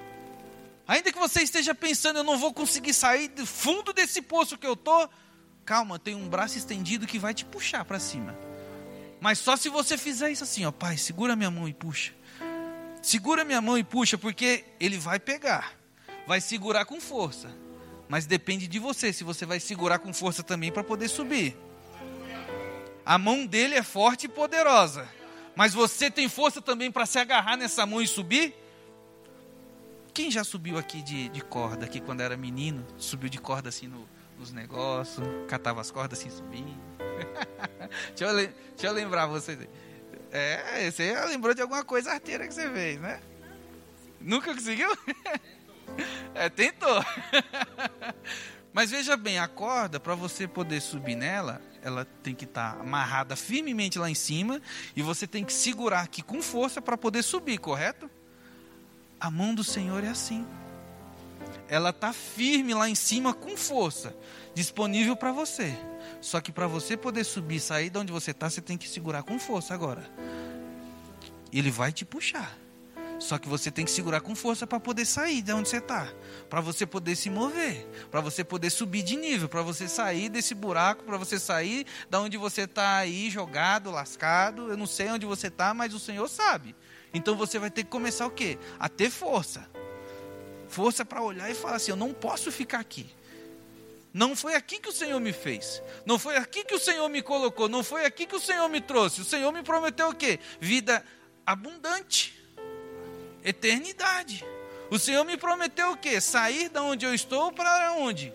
Ainda 0.87 1.13
que 1.13 1.19
você 1.19 1.43
esteja 1.43 1.75
pensando, 1.75 2.19
eu 2.19 2.25
não 2.25 2.37
vou 2.37 2.53
conseguir 2.53 2.93
sair 2.93 3.29
do 3.29 3.47
fundo 3.47 3.93
desse 3.93 4.21
poço 4.21 4.59
que 4.59 4.67
eu 4.67 4.75
estou, 4.75 5.09
calma, 5.65 5.99
tem 5.99 6.15
um 6.15 6.29
braço 6.29 6.59
estendido 6.59 7.07
que 7.07 7.19
vai 7.19 7.33
te 7.33 7.45
puxar 7.45 7.85
para 7.85 7.99
cima. 7.99 8.37
Mas 9.21 9.39
só 9.39 9.57
se 9.57 9.71
você 9.71 9.97
fizer 9.97 10.31
isso 10.31 10.45
assim, 10.45 10.67
ó, 10.67 10.71
pai, 10.71 10.99
segura 10.99 11.35
minha 11.35 11.51
mão 11.51 11.67
e 11.67 11.73
puxa. 11.73 12.13
Segura 13.01 13.45
minha 13.45 13.61
mão 13.61 13.79
e 13.79 13.85
puxa, 13.85 14.19
porque 14.19 14.65
ele 14.79 14.99
vai 14.99 15.19
pegar. 15.19 15.73
Vai 16.27 16.41
segurar 16.41 16.85
com 16.85 17.01
força. 17.01 17.51
Mas 18.09 18.27
depende 18.27 18.67
de 18.67 18.79
você, 18.79 19.13
se 19.13 19.25
você 19.25 19.47
vai 19.47 19.59
segurar 19.61 19.99
com 19.99 20.13
força 20.13 20.43
também 20.43 20.71
para 20.71 20.85
poder 20.85 21.09
subir. 21.09 21.57
A 23.05 23.17
mão 23.17 23.47
dele 23.47 23.75
é 23.75 23.83
forte 23.83 24.25
e 24.25 24.29
poderosa. 24.29 25.09
Mas 25.57 25.73
você 25.73 26.11
tem 26.11 26.29
força 26.29 26.61
também 26.61 26.91
para 26.91 27.07
se 27.07 27.19
agarrar 27.19 27.57
nessa 27.57 27.87
mão 27.87 28.03
e 28.03 28.07
subir? 28.07 28.55
Quem 30.15 30.31
já 30.31 30.45
subiu 30.45 30.79
aqui 30.79 31.03
de, 31.03 31.29
de 31.29 31.41
corda, 31.41 31.85
aqui 31.85 32.01
quando 32.01 32.21
era 32.21 32.37
menino? 32.37 32.87
Subiu 32.97 33.29
de 33.29 33.39
corda 33.39 33.69
assim 33.69 33.89
no, 33.89 34.09
nos 34.39 34.53
negócios, 34.53 35.27
catava 35.49 35.81
as 35.81 35.91
cordas 35.91 36.21
assim 36.21 36.31
subindo. 36.31 36.73
deixa, 38.17 38.25
eu, 38.25 38.37
deixa 38.37 38.87
eu 38.87 38.93
lembrar 38.93 39.27
vocês. 39.27 39.59
É, 40.31 40.89
você 40.89 41.21
lembrou 41.27 41.53
de 41.53 41.63
alguma 41.63 41.83
coisa 41.83 42.13
arteira 42.13 42.47
que 42.47 42.55
você 42.55 42.71
fez, 42.71 43.01
né? 43.01 43.21
Nunca 44.21 44.55
conseguiu? 44.55 44.89
É, 46.35 46.49
tentou. 46.49 47.05
Mas 48.73 48.91
veja 48.91 49.17
bem, 49.17 49.39
a 49.39 49.47
corda, 49.47 50.01
para 50.01 50.17
você 50.17 50.49
poder 50.49 50.81
subir 50.81 51.15
nela, 51.15 51.63
ela 51.83 52.05
tem 52.23 52.35
que 52.35 52.45
estar 52.45 52.75
tá 52.75 52.81
amarrada 52.81 53.37
firmemente 53.37 53.99
lá 53.99 54.11
em 54.11 54.15
cima 54.15 54.61
e 54.97 55.03
você 55.03 55.27
tem 55.27 55.45
que 55.45 55.53
segurar 55.53 56.01
aqui 56.01 56.23
com 56.23 56.43
força 56.43 56.83
para 56.83 56.97
poder 56.97 57.23
subir, 57.23 57.59
correto? 57.59 58.11
A 59.25 59.31
mão 59.31 59.55
do 59.55 59.65
Senhor 59.65 60.05
é 60.05 60.09
assim. 60.09 60.47
Ela 61.67 61.89
está 61.89 62.13
firme 62.13 62.75
lá 62.75 62.91
em 62.91 62.95
cima 62.95 63.33
com 63.33 63.57
força, 63.57 64.15
disponível 64.55 65.17
para 65.17 65.33
você. 65.33 65.75
Só 66.21 66.43
que 66.43 66.53
para 66.53 66.67
você 66.67 66.95
poder 66.95 67.25
subir, 67.25 67.59
sair 67.59 67.89
de 67.89 67.97
onde 67.97 68.13
você 68.13 68.33
está, 68.33 68.51
você 68.51 68.61
tem 68.61 68.77
que 68.77 68.87
segurar 68.87 69.23
com 69.23 69.39
força 69.39 69.73
agora. 69.73 70.05
Ele 71.51 71.71
vai 71.71 71.91
te 71.91 72.05
puxar. 72.05 72.55
Só 73.19 73.39
que 73.39 73.49
você 73.49 73.71
tem 73.71 73.87
que 73.87 73.91
segurar 73.91 74.21
com 74.21 74.35
força 74.35 74.67
para 74.67 74.79
poder 74.79 75.07
sair 75.07 75.41
de 75.41 75.55
onde 75.55 75.71
você 75.71 75.79
está, 75.79 76.07
para 76.51 76.61
você 76.61 76.85
poder 76.85 77.17
se 77.17 77.31
mover, 77.31 77.87
para 78.11 78.21
você 78.21 78.45
poder 78.45 78.69
subir 78.69 79.03
de 79.03 79.17
nível, 79.17 79.49
para 79.49 79.63
você 79.63 79.89
sair 79.89 80.29
desse 80.29 80.55
buraco, 80.55 81.03
para 81.03 81.17
você 81.17 81.39
sair 81.39 81.87
da 82.11 82.21
onde 82.21 82.37
você 82.37 82.63
está 82.63 82.99
aí 82.99 83.31
jogado, 83.31 83.91
lascado. 83.91 84.69
Eu 84.69 84.77
não 84.77 84.87
sei 84.87 85.09
onde 85.09 85.25
você 85.25 85.47
está, 85.47 85.73
mas 85.73 85.95
o 85.95 85.99
Senhor 85.99 86.29
sabe. 86.29 86.77
Então 87.15 87.37
você 87.37 87.59
vai 87.59 87.71
ter 87.71 87.85
que 87.85 87.91
começar 87.91 88.27
o 88.27 88.31
quê? 88.31 88.59
A 88.79 88.89
ter 88.89 89.09
força, 89.09 89.65
força 90.69 91.05
para 91.05 91.23
olhar 91.23 91.49
e 91.49 91.55
falar 91.55 91.77
assim: 91.77 91.93
eu 91.93 91.97
não 91.97 92.13
posso 92.13 92.51
ficar 92.51 92.81
aqui. 92.81 93.07
Não 94.13 94.37
foi 94.37 94.55
aqui 94.55 94.79
que 94.79 94.89
o 94.89 94.93
Senhor 94.93 95.19
me 95.21 95.33
fez. 95.33 95.83
Não 96.05 96.19
foi 96.19 96.37
aqui 96.37 96.65
que 96.65 96.75
o 96.75 96.79
Senhor 96.79 97.09
me 97.09 97.21
colocou. 97.23 97.69
Não 97.69 97.83
foi 97.83 98.05
aqui 98.05 98.27
que 98.27 98.37
o 98.37 98.41
Senhor 98.41 98.69
me 98.69 98.81
trouxe. 98.81 99.21
O 99.21 99.25
Senhor 99.25 99.51
me 99.53 99.63
prometeu 99.63 100.09
o 100.09 100.15
quê? 100.15 100.39
Vida 100.61 101.05
abundante. 101.45 102.33
Eternidade. 103.43 104.45
O 104.89 104.99
Senhor 105.01 105.25
me 105.25 105.37
prometeu 105.37 105.91
o 105.91 105.97
quê? 105.97 106.21
Sair 106.21 106.69
da 106.69 106.83
onde 106.83 107.05
eu 107.05 107.13
estou 107.13 107.53
para 107.53 107.95
onde? 107.95 108.33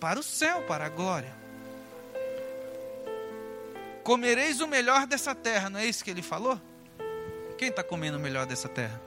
Para 0.00 0.18
o 0.18 0.22
céu, 0.22 0.62
para 0.62 0.86
a 0.86 0.88
glória. 0.88 1.34
Comereis 4.02 4.60
o 4.60 4.66
melhor 4.66 5.06
dessa 5.06 5.34
terra, 5.34 5.68
não 5.68 5.80
é 5.80 5.84
isso 5.84 6.02
que 6.02 6.10
ele 6.10 6.22
falou? 6.22 6.58
Quem 7.58 7.68
está 7.68 7.82
comendo 7.82 8.18
o 8.18 8.20
melhor 8.20 8.44
dessa 8.44 8.68
terra? 8.68 9.00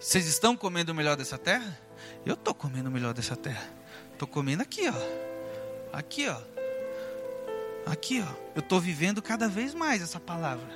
Vocês 0.00 0.26
estão 0.26 0.56
comendo 0.56 0.90
o 0.90 0.94
melhor 0.94 1.16
dessa 1.16 1.38
terra? 1.38 1.78
Eu 2.24 2.34
estou 2.34 2.52
comendo 2.52 2.88
o 2.88 2.92
melhor 2.92 3.14
dessa 3.14 3.36
terra. 3.36 3.64
Estou 4.12 4.26
comendo 4.26 4.62
aqui, 4.62 4.88
ó. 4.88 5.96
Aqui, 5.96 6.28
ó. 6.28 6.40
Aqui, 7.86 8.20
ó. 8.20 8.34
Eu 8.54 8.60
estou 8.60 8.80
vivendo 8.80 9.22
cada 9.22 9.48
vez 9.48 9.74
mais 9.74 10.02
essa 10.02 10.18
palavra. 10.18 10.66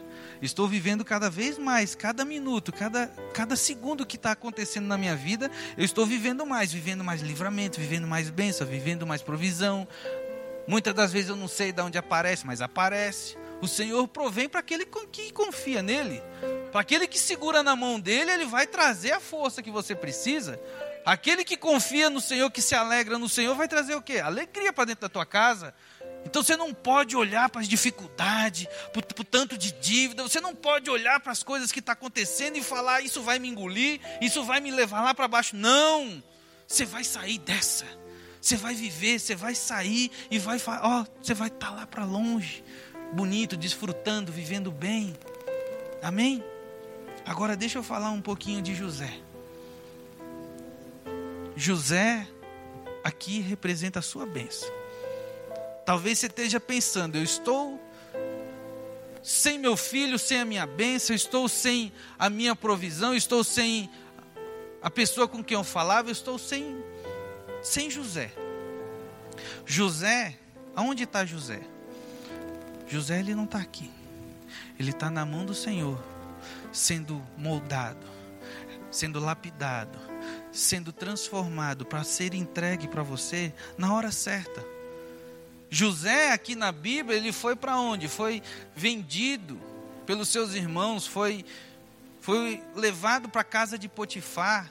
Estou 0.41 0.69
vivendo 0.69 1.05
cada 1.05 1.29
vez 1.29 1.59
mais, 1.59 1.95
cada 1.95 2.25
minuto, 2.25 2.73
cada, 2.73 3.09
cada 3.35 3.57
segundo 3.57 4.07
que 4.07 4.17
está 4.17 4.33
acontecendo 4.33 4.87
na 4.87 4.97
minha 4.97 5.17
vida, 5.17 5.51
eu 5.77 5.85
estou 5.85 6.07
vivendo 6.07 6.47
mais, 6.47 6.73
vivendo 6.73 7.05
mais 7.05 7.21
livramento, 7.21 7.81
vivendo 7.81 8.07
mais 8.07 8.31
bênção, 8.31 8.67
vivendo 8.67 9.07
mais 9.07 9.23
provisão. 9.23 9.87
Muitas 10.67 10.95
das 10.95 11.13
vezes 11.13 11.31
eu 11.31 11.37
não 11.37 11.49
sei 11.49 11.73
de 11.73 11.83
onde 11.83 11.99
aparece, 11.99 12.47
mas 12.47 12.63
aparece. 12.63 13.37
O 13.61 13.69
Senhor 13.69 14.07
provém 14.09 14.49
para 14.49 14.61
aquele 14.61 14.87
que 15.13 15.33
confia 15.33 15.83
nele. 15.83 16.23
Para 16.73 16.81
aquele 16.81 17.07
que 17.07 17.19
segura 17.19 17.63
na 17.63 17.77
mão 17.77 18.01
dele, 18.01 18.31
ele 18.31 18.47
vai 18.47 18.67
trazer 18.67 19.13
a 19.13 19.21
força 19.21 19.63
que 19.63 19.71
você 19.71 19.95
precisa 19.95 20.59
Aquele 21.05 21.45
que 21.45 21.57
confia 21.57 22.11
no 22.11 22.21
Senhor, 22.21 22.51
que 22.51 22.61
se 22.61 22.75
alegra 22.75 23.19
no 23.19 23.29
Senhor, 23.29 23.55
vai 23.55 23.67
trazer 23.67 23.95
o 23.95 24.03
quê? 24.03 24.19
Alegria 24.19 24.73
para 24.73 24.85
dentro 24.85 25.03
da 25.03 25.09
tua 25.09 25.25
casa. 25.25 25.75
Então 26.25 26.43
você 26.43 26.57
não 26.57 26.75
pode 26.75 27.17
olhar 27.17 27.49
para 27.49 27.63
as 27.63 27.69
dificuldades, 27.69 28.67
para 28.93 29.01
o 29.21 29.25
tanto 29.25 29.57
de 29.57 29.73
dívida, 29.73 30.23
você 30.23 30.41
não 30.41 30.55
pode 30.55 30.91
olhar 30.91 31.19
para 31.21 31.33
as 31.33 31.43
coisas 31.43 31.73
que 31.73 31.79
estão 31.79 31.95
tá 31.95 31.99
acontecendo 31.99 32.57
e 32.57 32.63
falar, 32.63 33.01
isso 33.01 33.23
vai 33.23 33.39
me 33.39 33.49
engolir, 33.49 34.01
isso 34.21 34.45
vai 34.45 34.61
me 34.61 34.71
levar 34.71 35.03
lá 35.03 35.15
para 35.15 35.27
baixo. 35.27 35.57
Não! 35.57 36.23
Você 36.67 36.85
vai 36.85 37.03
sair 37.03 37.39
dessa. 37.39 37.87
Você 38.41 38.57
vai 38.57 38.75
viver, 38.75 39.19
você 39.19 39.35
vai 39.35 39.55
sair 39.55 40.11
e 40.31 40.39
vai, 40.39 40.59
ó, 40.83 41.05
você 41.21 41.35
vai 41.35 41.49
estar 41.49 41.69
tá 41.69 41.75
lá 41.75 41.87
para 41.87 42.05
longe, 42.05 42.63
bonito, 43.13 43.57
desfrutando, 43.57 44.33
vivendo 44.33 44.71
bem. 44.71 45.17
Amém? 46.03 46.43
Agora 47.25 47.57
deixa 47.57 47.79
eu 47.79 47.83
falar 47.83 48.11
um 48.11 48.21
pouquinho 48.21 48.63
de 48.63 48.75
José. 48.75 49.13
José 51.57 52.27
aqui 53.05 53.41
representa 53.41 53.99
a 53.99 54.03
sua 54.03 54.27
bênção. 54.27 54.69
Talvez 55.85 56.19
você 56.19 56.27
esteja 56.27 56.61
pensando, 56.61 57.17
eu 57.17 57.23
estou 57.23 57.81
sem 59.23 59.59
meu 59.59 59.77
filho, 59.77 60.19
sem 60.19 60.41
a 60.41 60.45
minha 60.45 60.67
bênção, 60.67 61.15
estou 61.15 61.49
sem 61.49 61.93
a 62.19 62.31
minha 62.31 62.57
provisão, 62.57 63.15
estou 63.15 63.45
sem 63.45 63.91
a 64.81 64.91
pessoa 64.91 65.29
com 65.29 65.45
quem 65.45 65.57
eu 65.57 65.65
falava, 65.65 66.11
estou 66.11 66.39
sem, 66.39 66.83
sem 67.63 67.91
José. 67.91 68.33
José, 69.67 70.39
aonde 70.75 71.05
está 71.05 71.25
José? 71.25 71.61
José 72.91 73.21
ele 73.21 73.37
não 73.37 73.45
está 73.45 73.59
aqui. 73.59 73.89
Ele 74.79 74.91
está 74.91 75.09
na 75.09 75.25
mão 75.25 75.47
do 75.47 75.55
Senhor, 75.55 76.03
sendo 76.73 77.23
moldado, 77.39 78.05
sendo 78.91 79.21
lapidado, 79.21 79.97
sendo 80.51 80.93
transformado 80.93 81.87
para 81.87 82.03
ser 82.03 82.35
entregue 82.35 82.89
para 82.89 83.03
você 83.03 83.55
na 83.79 83.95
hora 83.95 84.11
certa. 84.11 84.65
José, 85.71 86.33
aqui 86.33 86.57
na 86.57 86.73
Bíblia, 86.73 87.17
ele 87.17 87.31
foi 87.31 87.55
para 87.55 87.79
onde? 87.79 88.09
Foi 88.09 88.43
vendido 88.75 89.61
pelos 90.05 90.29
seus 90.29 90.55
irmãos, 90.55 91.07
foi, 91.07 91.45
foi 92.21 92.61
levado 92.75 93.29
para 93.29 93.43
a 93.43 93.45
casa 93.45 93.79
de 93.79 93.89
Potifar, 93.89 94.69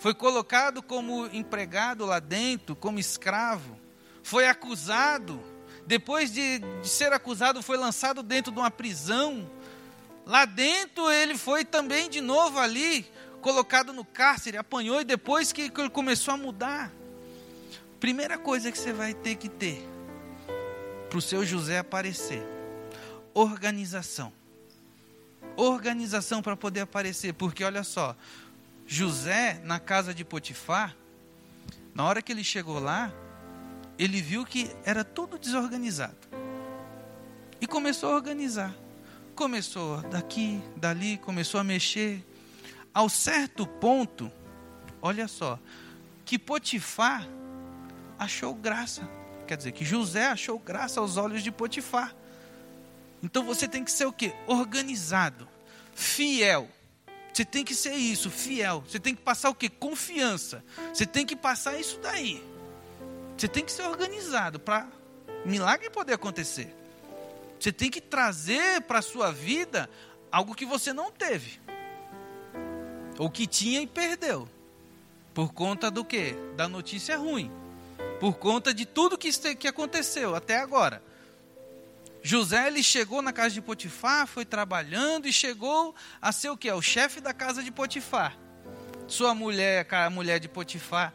foi 0.00 0.12
colocado 0.12 0.82
como 0.82 1.26
empregado 1.26 2.04
lá 2.04 2.18
dentro, 2.18 2.74
como 2.74 2.98
escravo, 2.98 3.78
foi 4.24 4.48
acusado, 4.48 5.40
depois 5.90 6.32
de, 6.32 6.60
de 6.60 6.88
ser 6.88 7.12
acusado, 7.12 7.60
foi 7.64 7.76
lançado 7.76 8.22
dentro 8.22 8.52
de 8.52 8.60
uma 8.60 8.70
prisão. 8.70 9.50
Lá 10.24 10.44
dentro 10.44 11.10
ele 11.10 11.36
foi 11.36 11.64
também 11.64 12.08
de 12.08 12.20
novo 12.20 12.60
ali, 12.60 13.04
colocado 13.40 13.92
no 13.92 14.04
cárcere, 14.04 14.56
apanhou 14.56 15.00
e 15.00 15.04
depois 15.04 15.50
que 15.50 15.62
ele 15.62 15.90
começou 15.90 16.34
a 16.34 16.36
mudar. 16.36 16.92
Primeira 17.98 18.38
coisa 18.38 18.70
que 18.70 18.78
você 18.78 18.92
vai 18.92 19.14
ter 19.14 19.34
que 19.34 19.48
ter 19.48 19.84
para 21.08 21.18
o 21.18 21.20
seu 21.20 21.44
José 21.44 21.78
aparecer: 21.78 22.40
organização. 23.34 24.32
Organização 25.56 26.40
para 26.40 26.56
poder 26.56 26.82
aparecer, 26.82 27.34
porque 27.34 27.64
olha 27.64 27.82
só, 27.82 28.14
José 28.86 29.60
na 29.64 29.80
casa 29.80 30.14
de 30.14 30.24
Potifar, 30.24 30.94
na 31.92 32.04
hora 32.04 32.22
que 32.22 32.30
ele 32.30 32.44
chegou 32.44 32.78
lá, 32.78 33.12
ele 34.02 34.22
viu 34.22 34.46
que 34.46 34.74
era 34.82 35.04
tudo 35.04 35.38
desorganizado. 35.38 36.16
E 37.60 37.66
começou 37.66 38.10
a 38.10 38.14
organizar. 38.14 38.74
Começou 39.34 40.00
daqui, 40.02 40.62
dali, 40.74 41.18
começou 41.18 41.60
a 41.60 41.64
mexer. 41.64 42.24
Ao 42.94 43.10
certo 43.10 43.66
ponto, 43.66 44.32
olha 45.02 45.28
só, 45.28 45.58
que 46.24 46.38
Potifar 46.38 47.28
achou 48.18 48.54
graça. 48.54 49.06
Quer 49.46 49.58
dizer, 49.58 49.72
que 49.72 49.84
José 49.84 50.28
achou 50.28 50.58
graça 50.58 50.98
aos 50.98 51.18
olhos 51.18 51.42
de 51.42 51.52
Potifar. 51.52 52.16
Então 53.22 53.44
você 53.44 53.68
tem 53.68 53.84
que 53.84 53.92
ser 53.92 54.06
o 54.06 54.12
quê? 54.12 54.32
Organizado, 54.46 55.46
fiel. 55.94 56.66
Você 57.34 57.44
tem 57.44 57.64
que 57.64 57.74
ser 57.74 57.94
isso, 57.94 58.30
fiel. 58.30 58.82
Você 58.88 58.98
tem 58.98 59.14
que 59.14 59.20
passar 59.20 59.50
o 59.50 59.54
quê? 59.54 59.68
Confiança. 59.68 60.64
Você 60.92 61.04
tem 61.04 61.26
que 61.26 61.36
passar 61.36 61.78
isso 61.78 61.98
daí. 62.00 62.49
Você 63.40 63.48
tem 63.48 63.64
que 63.64 63.72
ser 63.72 63.84
organizado 63.84 64.60
para 64.60 64.86
milagre 65.46 65.88
poder 65.88 66.12
acontecer. 66.12 66.76
Você 67.58 67.72
tem 67.72 67.90
que 67.90 67.98
trazer 67.98 68.82
para 68.82 68.98
a 68.98 69.02
sua 69.02 69.32
vida 69.32 69.88
algo 70.30 70.54
que 70.54 70.66
você 70.66 70.92
não 70.92 71.10
teve. 71.10 71.58
Ou 73.18 73.30
que 73.30 73.46
tinha 73.46 73.80
e 73.80 73.86
perdeu. 73.86 74.46
Por 75.32 75.54
conta 75.54 75.90
do 75.90 76.04
quê? 76.04 76.36
Da 76.54 76.68
notícia 76.68 77.16
ruim. 77.16 77.50
Por 78.20 78.34
conta 78.34 78.74
de 78.74 78.84
tudo 78.84 79.16
que, 79.16 79.32
que 79.54 79.66
aconteceu 79.66 80.34
até 80.34 80.58
agora. 80.58 81.02
José 82.22 82.66
ele 82.66 82.82
chegou 82.82 83.22
na 83.22 83.32
casa 83.32 83.54
de 83.54 83.62
Potifar, 83.62 84.26
foi 84.26 84.44
trabalhando 84.44 85.26
e 85.26 85.32
chegou 85.32 85.94
a 86.20 86.30
ser 86.30 86.50
o 86.50 86.58
que? 86.58 86.70
O 86.70 86.82
chefe 86.82 87.22
da 87.22 87.32
casa 87.32 87.62
de 87.62 87.72
Potifar. 87.72 88.36
Sua 89.08 89.34
mulher, 89.34 89.86
a 89.94 90.10
mulher 90.10 90.38
de 90.38 90.46
Potifar, 90.46 91.14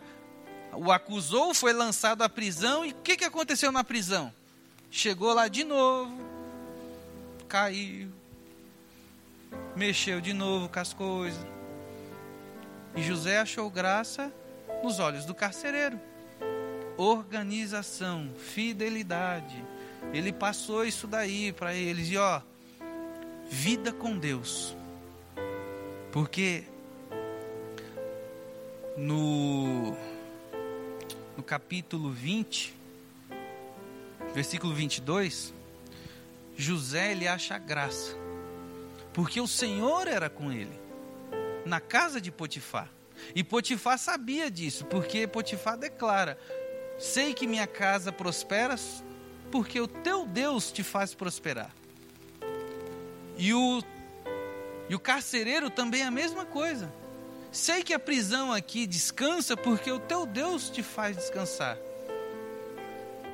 o 0.77 0.91
acusou, 0.91 1.53
foi 1.53 1.73
lançado 1.73 2.21
à 2.21 2.29
prisão. 2.29 2.85
E 2.85 2.91
o 2.91 2.95
que, 2.95 3.17
que 3.17 3.23
aconteceu 3.23 3.71
na 3.71 3.83
prisão? 3.83 4.31
Chegou 4.91 5.33
lá 5.33 5.47
de 5.47 5.63
novo, 5.63 6.15
caiu, 7.47 8.09
mexeu 9.75 10.21
de 10.21 10.33
novo 10.33 10.69
com 10.69 10.79
as 10.79 10.93
coisas. 10.93 11.45
E 12.95 13.03
José 13.03 13.39
achou 13.39 13.69
graça 13.69 14.31
nos 14.83 14.99
olhos 14.99 15.25
do 15.25 15.35
carcereiro. 15.35 15.99
Organização, 16.97 18.31
fidelidade 18.37 19.63
ele 20.13 20.31
passou 20.31 20.85
isso 20.85 21.07
daí 21.07 21.51
para 21.51 21.73
eles. 21.73 22.09
E 22.09 22.17
ó, 22.17 22.41
vida 23.49 23.91
com 23.91 24.17
Deus. 24.17 24.75
Porque 26.11 26.63
no, 28.97 29.95
no 31.37 31.43
capítulo 31.43 32.11
20, 32.11 32.73
versículo 34.33 34.73
22, 34.73 35.53
José 36.57 37.11
ele 37.11 37.27
acha 37.27 37.57
graça. 37.57 38.15
Porque 39.13 39.39
o 39.39 39.47
Senhor 39.47 40.07
era 40.07 40.29
com 40.29 40.51
ele 40.51 40.79
na 41.65 41.79
casa 41.79 42.19
de 42.21 42.31
Potifar. 42.31 42.89
E 43.33 43.43
Potifar 43.43 43.97
sabia 43.97 44.51
disso, 44.51 44.85
porque 44.85 45.25
Potifar 45.27 45.77
declara: 45.77 46.37
Sei 46.97 47.33
que 47.33 47.47
minha 47.47 47.67
casa 47.67 48.11
prospera 48.11 48.75
porque 49.51 49.79
o 49.79 49.87
teu 49.87 50.25
Deus 50.25 50.71
te 50.71 50.83
faz 50.83 51.13
prosperar. 51.13 51.73
E 53.37 53.53
o, 53.53 53.83
e 54.89 54.95
o 54.95 54.99
carcereiro 54.99 55.69
também 55.69 56.01
é 56.01 56.05
a 56.05 56.11
mesma 56.11 56.45
coisa. 56.45 56.91
Sei 57.55 57.83
que 57.83 57.93
a 57.93 57.99
prisão 57.99 58.51
aqui 58.51 58.85
descansa 58.85 59.55
porque 59.55 59.89
o 59.89 59.97
teu 59.97 60.25
Deus 60.25 60.69
te 60.69 60.83
faz 60.83 61.15
descansar. 61.15 61.77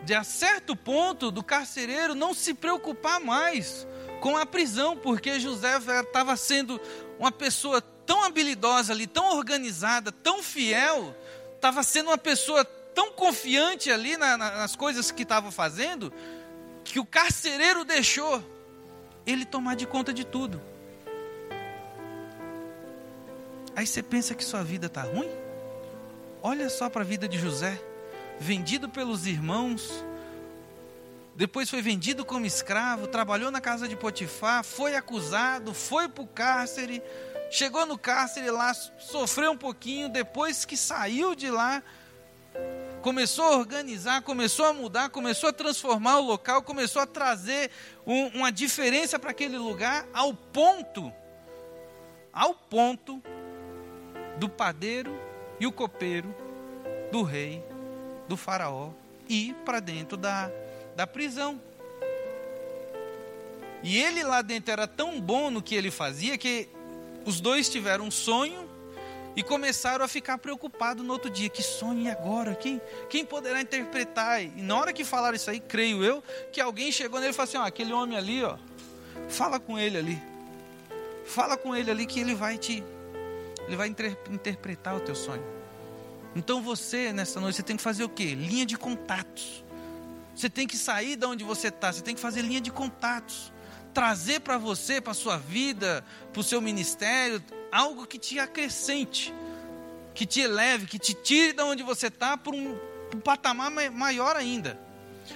De 0.03 0.13
a 0.13 0.23
certo 0.23 0.75
ponto 0.75 1.31
do 1.31 1.43
carcereiro 1.43 2.13
não 2.13 2.31
se 2.31 2.53
preocupar 2.53 3.19
mais 3.19 3.87
com 4.19 4.37
a 4.37 4.45
prisão, 4.45 4.95
porque 4.95 5.39
José 5.39 5.75
estava 5.75 6.37
sendo 6.37 6.79
uma 7.17 7.31
pessoa 7.31 7.81
tão 7.81 8.23
habilidosa 8.23 8.93
ali, 8.93 9.07
tão 9.07 9.35
organizada, 9.35 10.11
tão 10.11 10.43
fiel, 10.43 11.15
estava 11.55 11.81
sendo 11.81 12.11
uma 12.11 12.17
pessoa 12.17 12.63
tão 12.63 13.11
confiante 13.13 13.89
ali 13.89 14.17
na, 14.17 14.37
na, 14.37 14.51
nas 14.51 14.75
coisas 14.75 15.09
que 15.09 15.23
estava 15.23 15.49
fazendo, 15.49 16.13
que 16.83 16.99
o 16.99 17.05
carcereiro 17.05 17.83
deixou 17.83 18.39
ele 19.25 19.45
tomar 19.45 19.75
de 19.75 19.87
conta 19.87 20.13
de 20.13 20.23
tudo. 20.23 20.61
Aí 23.81 23.87
você 23.87 24.03
pensa 24.03 24.35
que 24.35 24.43
sua 24.43 24.63
vida 24.63 24.85
está 24.85 25.01
ruim? 25.01 25.27
Olha 26.43 26.69
só 26.69 26.87
para 26.87 27.01
a 27.01 27.03
vida 27.03 27.27
de 27.27 27.39
José, 27.39 27.81
vendido 28.39 28.87
pelos 28.87 29.25
irmãos, 29.25 30.05
depois 31.35 31.67
foi 31.67 31.81
vendido 31.81 32.23
como 32.23 32.45
escravo, 32.45 33.07
trabalhou 33.07 33.49
na 33.49 33.59
casa 33.59 33.87
de 33.87 33.95
Potifar, 33.95 34.63
foi 34.63 34.95
acusado, 34.95 35.73
foi 35.73 36.07
para 36.07 36.23
o 36.23 36.27
cárcere, 36.27 37.01
chegou 37.49 37.83
no 37.87 37.97
cárcere 37.97 38.51
lá, 38.51 38.71
sofreu 38.99 39.53
um 39.53 39.57
pouquinho, 39.57 40.09
depois 40.09 40.63
que 40.63 40.77
saiu 40.77 41.33
de 41.33 41.49
lá, 41.49 41.81
começou 43.01 43.45
a 43.45 43.57
organizar, 43.57 44.21
começou 44.21 44.65
a 44.65 44.73
mudar, 44.73 45.09
começou 45.09 45.49
a 45.49 45.53
transformar 45.53 46.19
o 46.19 46.25
local, 46.25 46.61
começou 46.61 47.01
a 47.01 47.07
trazer 47.07 47.71
um, 48.05 48.27
uma 48.27 48.51
diferença 48.51 49.17
para 49.17 49.31
aquele 49.31 49.57
lugar, 49.57 50.05
ao 50.13 50.35
ponto, 50.35 51.11
ao 52.31 52.53
ponto 52.53 53.19
do 54.41 54.49
padeiro 54.49 55.15
e 55.59 55.67
o 55.67 55.71
copeiro 55.71 56.33
do 57.11 57.21
rei, 57.21 57.63
do 58.27 58.35
faraó, 58.35 58.89
ir 59.29 59.53
para 59.63 59.79
dentro 59.79 60.17
da, 60.17 60.49
da 60.95 61.05
prisão. 61.05 61.61
E 63.83 64.01
ele 64.01 64.23
lá 64.23 64.41
dentro 64.41 64.71
era 64.71 64.87
tão 64.87 65.21
bom 65.21 65.51
no 65.51 65.61
que 65.61 65.75
ele 65.75 65.91
fazia 65.91 66.39
que 66.39 66.67
os 67.23 67.39
dois 67.39 67.69
tiveram 67.69 68.05
um 68.05 68.09
sonho 68.09 68.67
e 69.35 69.43
começaram 69.43 70.03
a 70.03 70.07
ficar 70.07 70.39
preocupados 70.39 71.05
no 71.05 71.13
outro 71.13 71.29
dia. 71.29 71.47
Que 71.47 71.61
sonho 71.61 72.01
e 72.01 72.09
agora? 72.09 72.55
Quem, 72.55 72.81
quem 73.11 73.23
poderá 73.23 73.61
interpretar? 73.61 74.41
E 74.41 74.47
na 74.47 74.75
hora 74.75 74.91
que 74.91 75.03
falaram 75.03 75.35
isso 75.35 75.51
aí, 75.51 75.59
creio 75.59 76.03
eu, 76.03 76.23
que 76.51 76.59
alguém 76.59 76.91
chegou 76.91 77.19
nele 77.19 77.29
e 77.29 77.35
falou 77.35 77.47
assim: 77.47 77.57
ó, 77.57 77.63
aquele 77.63 77.93
homem 77.93 78.17
ali, 78.17 78.43
ó, 78.43 78.57
fala 79.29 79.59
com 79.59 79.77
ele 79.77 79.99
ali. 79.99 80.19
Fala 81.27 81.55
com 81.55 81.75
ele 81.75 81.91
ali 81.91 82.07
que 82.07 82.19
ele 82.19 82.33
vai 82.33 82.57
te. 82.57 82.83
Ele 83.71 83.77
vai 83.77 83.87
inter, 83.87 84.17
interpretar 84.29 84.97
o 84.97 84.99
teu 84.99 85.15
sonho. 85.15 85.41
Então 86.35 86.61
você, 86.61 87.13
nessa 87.13 87.39
noite, 87.39 87.55
você 87.55 87.63
tem 87.63 87.77
que 87.77 87.81
fazer 87.81 88.03
o 88.03 88.09
quê? 88.09 88.35
Linha 88.35 88.65
de 88.65 88.77
contatos. 88.77 89.63
Você 90.35 90.49
tem 90.49 90.67
que 90.67 90.75
sair 90.75 91.15
de 91.15 91.25
onde 91.25 91.45
você 91.45 91.69
está, 91.69 91.89
você 91.93 92.01
tem 92.01 92.13
que 92.13 92.19
fazer 92.19 92.41
linha 92.41 92.59
de 92.59 92.69
contatos. 92.69 93.49
Trazer 93.93 94.41
para 94.41 94.57
você, 94.57 94.99
para 94.99 95.11
a 95.11 95.13
sua 95.13 95.37
vida, 95.37 96.03
para 96.33 96.41
o 96.41 96.43
seu 96.43 96.59
ministério, 96.59 97.41
algo 97.71 98.05
que 98.05 98.19
te 98.19 98.39
acrescente, 98.39 99.33
que 100.13 100.25
te 100.25 100.41
eleve, 100.41 100.85
que 100.85 100.99
te 100.99 101.13
tire 101.13 101.53
de 101.53 101.63
onde 101.63 101.81
você 101.81 102.07
está 102.07 102.35
para 102.35 102.53
um, 102.53 102.77
um 103.15 103.21
patamar 103.21 103.71
maior 103.71 104.35
ainda. 104.35 104.77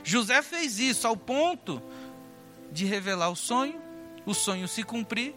José 0.04 0.42
fez 0.42 0.78
isso 0.78 1.08
ao 1.08 1.16
ponto 1.16 1.82
de 2.70 2.84
revelar 2.84 3.30
o 3.30 3.36
sonho, 3.36 3.82
o 4.26 4.34
sonho 4.34 4.68
se 4.68 4.84
cumprir. 4.84 5.34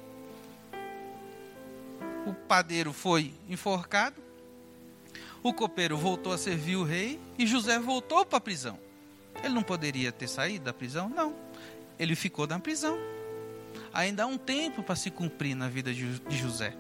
O 2.28 2.34
padeiro 2.34 2.92
foi 2.92 3.32
enforcado, 3.48 4.22
o 5.42 5.50
copeiro 5.50 5.96
voltou 5.96 6.30
a 6.30 6.36
servir 6.36 6.76
o 6.76 6.84
rei 6.84 7.18
e 7.38 7.46
José 7.46 7.78
voltou 7.78 8.26
para 8.26 8.36
a 8.36 8.40
prisão. 8.40 8.78
Ele 9.42 9.54
não 9.54 9.62
poderia 9.62 10.12
ter 10.12 10.28
saído 10.28 10.66
da 10.66 10.74
prisão? 10.74 11.08
Não. 11.08 11.34
Ele 11.98 12.14
ficou 12.14 12.46
na 12.46 12.58
prisão. 12.58 12.98
Ainda 13.94 14.24
há 14.24 14.26
um 14.26 14.36
tempo 14.36 14.82
para 14.82 14.94
se 14.94 15.10
cumprir 15.10 15.54
na 15.54 15.70
vida 15.70 15.94
de 15.94 16.36
José. 16.36 16.76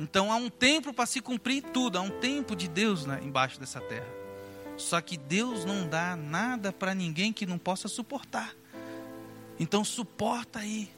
Então 0.00 0.32
há 0.32 0.34
um 0.34 0.50
tempo 0.50 0.92
para 0.92 1.06
se 1.06 1.20
cumprir 1.20 1.62
tudo, 1.62 1.96
há 1.96 2.00
um 2.00 2.10
tempo 2.18 2.56
de 2.56 2.66
Deus 2.66 3.06
né, 3.06 3.20
embaixo 3.22 3.60
dessa 3.60 3.80
terra. 3.80 4.08
Só 4.76 5.00
que 5.00 5.16
Deus 5.16 5.64
não 5.64 5.86
dá 5.88 6.16
nada 6.16 6.72
para 6.72 6.96
ninguém 6.96 7.32
que 7.32 7.46
não 7.46 7.58
possa 7.58 7.86
suportar. 7.86 8.54
Então 9.60 9.84
suporta 9.84 10.58
aí. 10.58 10.90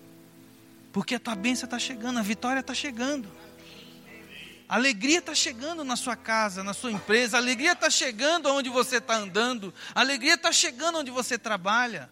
Porque 0.92 1.14
a 1.14 1.20
tua 1.20 1.34
bênção 1.34 1.66
está 1.66 1.78
chegando, 1.78 2.18
a 2.18 2.22
vitória 2.22 2.60
está 2.60 2.72
chegando. 2.72 3.28
Alegria 4.70 5.18
está 5.18 5.34
chegando 5.34 5.82
na 5.82 5.96
sua 5.96 6.14
casa, 6.14 6.62
na 6.62 6.72
sua 6.72 6.92
empresa, 6.92 7.36
alegria 7.36 7.72
está 7.72 7.90
chegando 7.90 8.48
onde 8.50 8.70
você 8.70 8.98
está 8.98 9.16
andando, 9.16 9.74
alegria 9.92 10.34
está 10.34 10.52
chegando 10.52 10.98
onde 10.98 11.10
você 11.10 11.36
trabalha. 11.36 12.08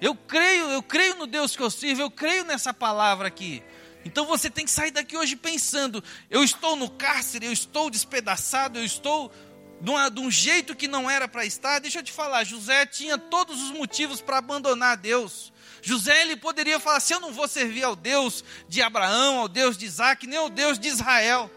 Eu 0.00 0.12
creio, 0.16 0.68
eu 0.70 0.82
creio 0.82 1.14
no 1.14 1.28
Deus 1.28 1.54
que 1.54 1.62
eu 1.62 1.70
sirvo, 1.70 2.02
eu 2.02 2.10
creio 2.10 2.44
nessa 2.44 2.74
palavra 2.74 3.28
aqui. 3.28 3.62
Então 4.04 4.26
você 4.26 4.50
tem 4.50 4.64
que 4.64 4.72
sair 4.72 4.90
daqui 4.90 5.16
hoje 5.16 5.36
pensando: 5.36 6.02
eu 6.28 6.42
estou 6.42 6.74
no 6.74 6.90
cárcere, 6.90 7.46
eu 7.46 7.52
estou 7.52 7.88
despedaçado, 7.88 8.80
eu 8.80 8.84
estou 8.84 9.32
de, 9.80 10.20
um 10.20 10.28
jeito 10.28 10.74
que 10.74 10.88
não 10.88 11.08
era 11.08 11.28
para 11.28 11.46
estar. 11.46 11.78
Deixa 11.78 12.00
eu 12.00 12.02
te 12.02 12.10
falar, 12.10 12.42
José 12.42 12.84
tinha 12.84 13.16
todos 13.16 13.62
os 13.62 13.70
motivos 13.70 14.20
para 14.20 14.38
abandonar 14.38 14.96
Deus. 14.96 15.52
José 15.80 16.22
ele 16.22 16.34
poderia 16.34 16.80
falar 16.80 16.96
assim: 16.96 17.14
eu 17.14 17.20
não 17.20 17.32
vou 17.32 17.46
servir 17.46 17.84
ao 17.84 17.94
Deus 17.94 18.42
de 18.68 18.82
Abraão, 18.82 19.38
ao 19.38 19.46
Deus 19.46 19.78
de 19.78 19.86
Isaac, 19.86 20.26
nem 20.26 20.40
ao 20.40 20.50
Deus 20.50 20.80
de 20.80 20.88
Israel. 20.88 21.48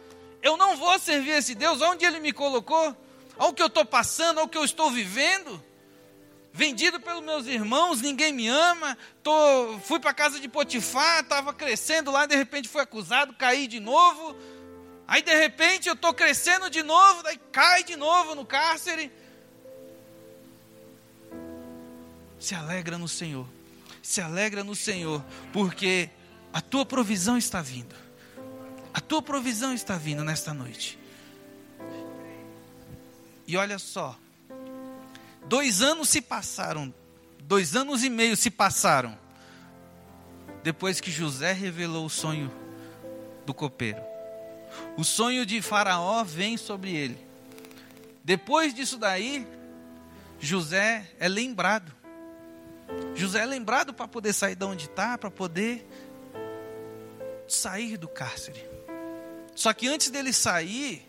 Eu 0.45 0.55
não 0.55 0.77
vou 0.77 0.97
servir 0.99 1.31
esse 1.31 1.55
Deus, 1.55 1.81
onde 1.81 2.05
ele 2.05 2.21
me 2.21 2.31
colocou, 2.31 2.95
ao 3.37 3.51
que 3.51 3.61
eu 3.61 3.67
estou 3.67 3.83
passando, 3.83 4.39
ao 4.39 4.47
que 4.47 4.57
eu 4.57 4.63
estou 4.63 4.89
vivendo 4.89 5.61
vendido 6.55 7.01
pelos 7.01 7.21
meus 7.21 7.47
irmãos, 7.47 8.01
ninguém 8.01 8.31
me 8.31 8.47
ama. 8.47 8.97
Tô, 9.21 9.77
fui 9.83 9.99
para 9.99 10.11
a 10.11 10.13
casa 10.13 10.39
de 10.39 10.47
Potifar, 10.47 11.19
estava 11.19 11.53
crescendo 11.53 12.09
lá, 12.09 12.25
de 12.25 12.35
repente 12.35 12.69
fui 12.69 12.81
acusado, 12.81 13.33
caí 13.33 13.67
de 13.67 13.81
novo. 13.81 14.33
Aí 15.05 15.21
de 15.21 15.35
repente 15.35 15.89
eu 15.89 15.95
estou 15.95 16.13
crescendo 16.13 16.69
de 16.69 16.81
novo, 16.81 17.21
daí 17.23 17.37
cai 17.51 17.83
de 17.83 17.97
novo 17.97 18.35
no 18.35 18.45
cárcere. 18.45 19.11
Se 22.39 22.55
alegra 22.55 22.97
no 22.97 23.07
Senhor, 23.07 23.45
se 24.01 24.21
alegra 24.21 24.63
no 24.63 24.75
Senhor, 24.75 25.21
porque 25.51 26.09
a 26.53 26.61
tua 26.61 26.85
provisão 26.85 27.37
está 27.37 27.61
vindo. 27.61 28.04
A 28.95 28.99
tua 28.99 29.21
provisão 29.21 29.75
está 29.75 29.95
vindo 29.95 30.23
nesta 30.23 30.55
noite. 30.55 30.97
E 33.45 33.55
olha 33.57 33.77
só, 33.77 34.17
Dois 35.47 35.83
anos 35.83 36.09
se 36.09 36.21
passaram, 36.21 36.91
dois 37.39 37.75
anos 37.75 38.03
e 38.03 38.09
meio 38.09 38.35
se 38.35 38.49
passaram, 38.49 39.15
depois 40.63 40.99
que 40.99 41.11
José 41.11 41.51
revelou 41.51 42.05
o 42.05 42.09
sonho 42.09 42.51
do 43.45 43.53
copeiro. 43.53 44.01
O 44.97 45.03
sonho 45.03 45.45
de 45.45 45.61
Faraó 45.61 46.23
vem 46.23 46.57
sobre 46.57 46.95
ele. 46.95 47.17
Depois 48.23 48.73
disso 48.73 48.97
daí, 48.97 49.47
José 50.39 51.07
é 51.19 51.27
lembrado. 51.27 51.93
José 53.13 53.43
é 53.43 53.45
lembrado 53.45 53.93
para 53.93 54.07
poder 54.07 54.33
sair 54.33 54.55
de 54.55 54.65
onde 54.65 54.85
está, 54.85 55.15
para 55.15 55.29
poder 55.29 55.87
sair 57.47 57.97
do 57.97 58.07
cárcere. 58.07 58.67
Só 59.55 59.73
que 59.73 59.87
antes 59.87 60.09
dele 60.11 60.33
sair, 60.33 61.07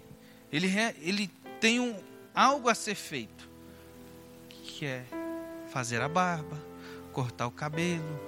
ele, 0.53 0.73
ele 1.03 1.29
tem 1.61 1.81
um, 1.81 1.97
algo 2.33 2.69
a 2.69 2.75
ser 2.75 2.95
feito 2.95 3.51
que 4.49 4.87
é 4.87 5.05
fazer 5.69 6.01
a 6.01 6.09
barba, 6.09 6.63
cortar 7.13 7.47
o 7.47 7.51
cabelo, 7.51 8.21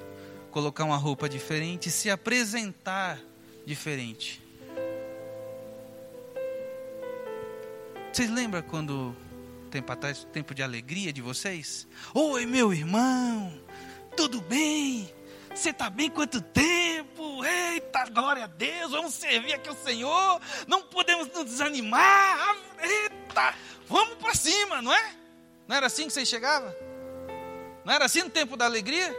colocar 0.51 0.85
uma 0.85 0.97
roupa 0.97 1.29
diferente, 1.29 1.91
se 1.91 2.11
apresentar 2.11 3.21
diferente. 3.65 4.43
Vocês 8.13 8.31
lembram 8.31 8.63
quando 8.63 9.15
tempo 9.71 9.93
atrás, 9.93 10.27
tempo 10.33 10.55
de 10.55 10.63
alegria 10.63 11.13
de 11.13 11.21
vocês? 11.21 11.87
Oi, 12.15 12.47
meu 12.47 12.73
irmão, 12.73 13.53
tudo 14.17 14.41
bem? 14.41 15.13
Você 15.55 15.71
está 15.71 15.91
bem 15.91 16.11
quanto 16.11 16.41
tempo? 16.41 17.08
Eita, 17.44 18.07
glória 18.07 18.44
a 18.44 18.46
Deus, 18.46 18.90
vamos 18.90 19.14
servir 19.14 19.55
aqui 19.55 19.70
o 19.70 19.74
Senhor, 19.74 20.40
não 20.66 20.83
podemos 20.83 21.29
nos 21.29 21.44
desanimar. 21.44 22.57
Eita, 22.81 23.55
vamos 23.87 24.14
para 24.16 24.35
cima, 24.35 24.83
não 24.83 24.92
é? 24.92 25.14
Não 25.66 25.77
era 25.77 25.87
assim 25.87 26.07
que 26.07 26.12
você 26.12 26.24
chegava? 26.24 26.74
Não 27.85 27.92
era 27.92 28.05
assim 28.05 28.22
no 28.22 28.31
tempo 28.31 28.57
da 28.57 28.64
alegria? 28.64 29.14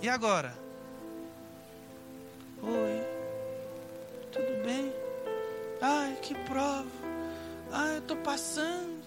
E 0.00 0.08
agora? 0.08 0.56
Oi, 2.62 3.02
tudo 4.32 4.64
bem? 4.64 4.92
Ai, 5.80 6.16
que 6.20 6.34
prova. 6.34 6.86
Ai, 7.70 7.96
eu 7.96 7.98
estou 7.98 8.16
passando. 8.18 8.98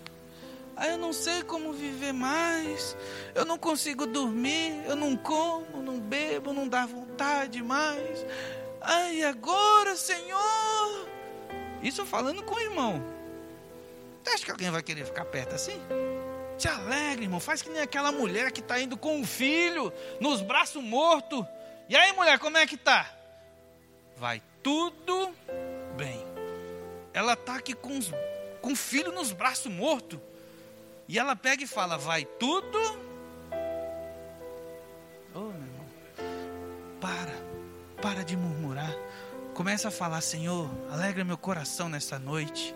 Ai, 0.75 0.93
eu 0.93 0.97
não 0.97 1.13
sei 1.13 1.43
como 1.43 1.73
viver 1.73 2.13
mais. 2.13 2.95
Eu 3.35 3.45
não 3.45 3.57
consigo 3.57 4.05
dormir. 4.05 4.83
Eu 4.85 4.95
não 4.95 5.15
como, 5.17 5.81
não 5.81 5.99
bebo, 5.99 6.53
não 6.53 6.67
dá 6.67 6.85
vontade 6.85 7.00
mais. 7.63 8.25
Ai, 8.81 9.23
agora, 9.23 9.95
Senhor? 9.95 11.07
Isso 11.83 12.05
falando 12.05 12.43
com 12.43 12.55
o 12.55 12.59
irmão. 12.59 13.03
Você 14.23 14.31
acha 14.31 14.45
que 14.45 14.51
alguém 14.51 14.69
vai 14.69 14.81
querer 14.81 15.05
ficar 15.05 15.25
perto 15.25 15.55
assim? 15.55 15.79
Se 16.57 16.67
alegre, 16.67 17.25
irmão. 17.25 17.39
Faz 17.39 17.61
que 17.61 17.69
nem 17.69 17.81
aquela 17.81 18.11
mulher 18.11 18.51
que 18.51 18.59
está 18.59 18.79
indo 18.79 18.97
com 18.97 19.17
um 19.17 19.25
filho 19.25 19.91
nos 20.19 20.41
braços 20.41 20.83
mortos. 20.83 21.45
E 21.89 21.95
aí, 21.95 22.11
mulher, 22.13 22.39
como 22.39 22.57
é 22.57 22.65
que 22.65 22.77
tá? 22.77 23.11
Vai 24.17 24.41
tudo 24.61 25.33
bem. 25.95 26.25
Ela 27.13 27.33
está 27.33 27.55
aqui 27.55 27.73
com, 27.73 27.97
os, 27.97 28.11
com 28.61 28.73
o 28.73 28.75
filho 28.75 29.11
nos 29.11 29.31
braços 29.31 29.71
mortos. 29.71 30.19
E 31.07 31.19
ela 31.19 31.35
pega 31.35 31.63
e 31.63 31.67
fala: 31.67 31.97
Vai 31.97 32.25
tudo. 32.25 32.77
Oh, 32.79 33.10
Para 38.01 38.23
de 38.23 38.35
murmurar. 38.35 38.95
Começa 39.53 39.89
a 39.89 39.91
falar: 39.91 40.21
Senhor, 40.21 40.67
alegra 40.89 41.23
meu 41.23 41.37
coração 41.37 41.87
nessa 41.87 42.17
noite. 42.17 42.73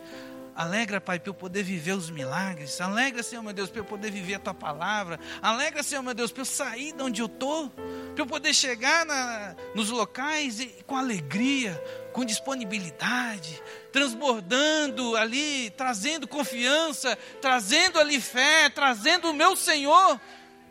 Alegra, 0.55 1.01
Pai, 1.01 1.19
para 1.19 1.29
eu 1.29 1.33
poder 1.33 1.63
viver 1.63 1.93
os 1.93 2.11
milagres. 2.11 2.79
Alegra, 2.79 3.23
Senhor, 3.23 3.41
meu 3.41 3.51
Deus, 3.51 3.69
para 3.69 3.81
eu 3.81 3.85
poder 3.85 4.11
viver 4.11 4.35
a 4.35 4.39
tua 4.39 4.53
palavra. 4.53 5.19
Alegra, 5.41 5.81
Senhor, 5.81 6.03
meu 6.03 6.13
Deus, 6.13 6.31
para 6.31 6.41
eu 6.41 6.45
sair 6.45 6.93
de 6.93 7.01
onde 7.01 7.21
eu 7.21 7.25
estou. 7.25 7.69
Para 7.69 8.21
eu 8.21 8.27
poder 8.27 8.53
chegar 8.53 9.03
na, 9.05 9.55
nos 9.73 9.89
locais 9.89 10.59
e, 10.59 10.67
com 10.85 10.95
alegria, 10.95 11.73
com 12.13 12.23
disponibilidade, 12.23 13.61
transbordando 13.91 15.17
ali, 15.17 15.71
trazendo 15.71 16.27
confiança, 16.27 17.17
trazendo 17.41 17.99
ali 17.99 18.21
fé, 18.21 18.69
trazendo 18.69 19.31
o 19.31 19.33
meu 19.33 19.55
Senhor. 19.55 20.21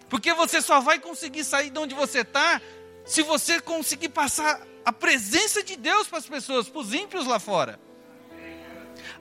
Porque 0.08 0.32
você 0.32 0.62
só 0.62 0.80
vai 0.80 1.00
conseguir 1.00 1.42
sair 1.42 1.70
de 1.70 1.78
onde 1.78 1.94
você 1.94 2.20
está 2.20 2.62
se 3.04 3.22
você 3.22 3.60
conseguir 3.60 4.08
passar 4.08 4.60
a 4.84 4.92
presença 4.92 5.62
de 5.62 5.76
Deus 5.76 6.08
para 6.08 6.18
as 6.18 6.26
pessoas, 6.26 6.68
para 6.68 6.80
os 6.80 6.92
ímpios 6.92 7.26
lá 7.26 7.38
fora. 7.38 7.78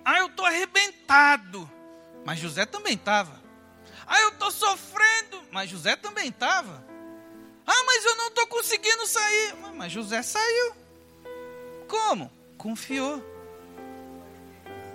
Ah, 0.04 0.20
eu 0.20 0.28
estou 0.28 0.46
arrebentado. 0.46 1.70
Mas 2.26 2.40
José 2.40 2.66
também 2.66 2.94
estava. 2.94 3.42
Ah, 4.06 4.22
eu 4.22 4.30
estou 4.30 4.52
sofrendo. 4.52 5.42
Mas 5.52 5.70
José 5.70 5.96
também 5.96 6.30
estava. 6.30 6.84
Ah, 7.66 7.84
mas 7.86 8.06
eu 8.06 8.16
não 8.16 8.28
estou 8.28 8.48
conseguindo 8.48 9.08
sair. 9.08 9.56
Mas 9.76 9.92
José 9.92 10.22
saiu. 10.22 10.74
Como? 11.88 12.32
Confiou. 12.58 13.24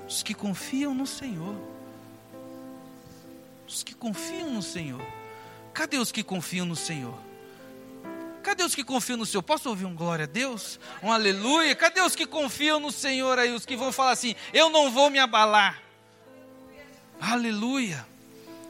Os 0.07 0.23
que 0.23 0.35
confiam 0.35 0.95
no 0.95 1.07
Senhor. 1.07 1.55
Os 3.67 3.83
que 3.83 3.95
confiam 3.95 4.51
no 4.51 4.63
Senhor. 4.63 5.03
Cadê 5.73 5.99
os 5.99 6.11
que 6.11 6.23
confiam 6.23 6.67
no 6.67 6.77
Senhor? 6.77 7.28
Cadê 8.49 8.65
os 8.65 8.75
que 8.75 8.83
confiam 8.83 9.19
no 9.19 9.27
Senhor? 9.27 9.43
Posso 9.43 9.69
ouvir 9.69 9.85
um 9.85 9.95
glória 9.95 10.23
a 10.23 10.27
Deus? 10.27 10.81
Um 11.03 11.13
aleluia? 11.13 11.77
Cadê 11.77 12.01
os 12.01 12.17
que 12.17 12.25
confiam 12.25 12.81
no 12.81 12.91
Senhor 12.91 13.39
aí? 13.39 13.53
Os 13.53 13.67
que 13.67 13.77
vão 13.77 13.93
falar 13.93 14.13
assim: 14.13 14.35
Eu 14.55 14.71
não 14.71 14.91
vou 14.91 15.11
me 15.11 15.19
abalar. 15.19 15.83
Aleluia. 17.21 18.07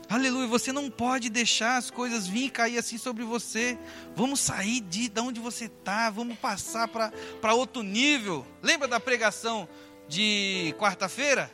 Aleluia. 0.08 0.48
Você 0.48 0.72
não 0.72 0.90
pode 0.90 1.30
deixar 1.30 1.76
as 1.76 1.92
coisas 1.92 2.26
vir 2.26 2.50
cair 2.50 2.76
assim 2.76 2.98
sobre 2.98 3.22
você. 3.22 3.78
Vamos 4.16 4.40
sair 4.40 4.80
de, 4.80 5.08
de 5.08 5.20
onde 5.20 5.38
você 5.38 5.66
está. 5.66 6.10
Vamos 6.10 6.36
passar 6.36 6.88
para 6.88 7.54
outro 7.54 7.84
nível. 7.84 8.44
Lembra 8.60 8.88
da 8.88 8.98
pregação 8.98 9.68
de 10.08 10.74
quarta-feira? 10.76 11.48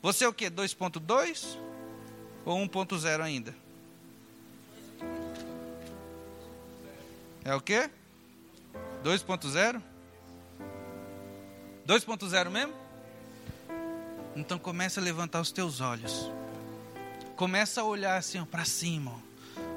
Você 0.00 0.24
é 0.24 0.28
o 0.28 0.32
que? 0.32 0.48
2.2 0.48 1.58
ou 2.46 2.58
1.0 2.66 3.20
ainda? 3.20 3.63
É 7.44 7.54
o 7.54 7.60
quê? 7.60 7.90
2.0? 9.04 9.82
2.0 11.86 12.50
mesmo? 12.50 12.72
Então 14.34 14.58
começa 14.58 15.00
a 15.00 15.02
levantar 15.02 15.40
os 15.40 15.52
teus 15.52 15.80
olhos. 15.80 16.30
Começa 17.36 17.80
a 17.80 17.84
olhar 17.84 18.16
assim 18.16 18.44
para 18.44 18.64
cima. 18.64 19.12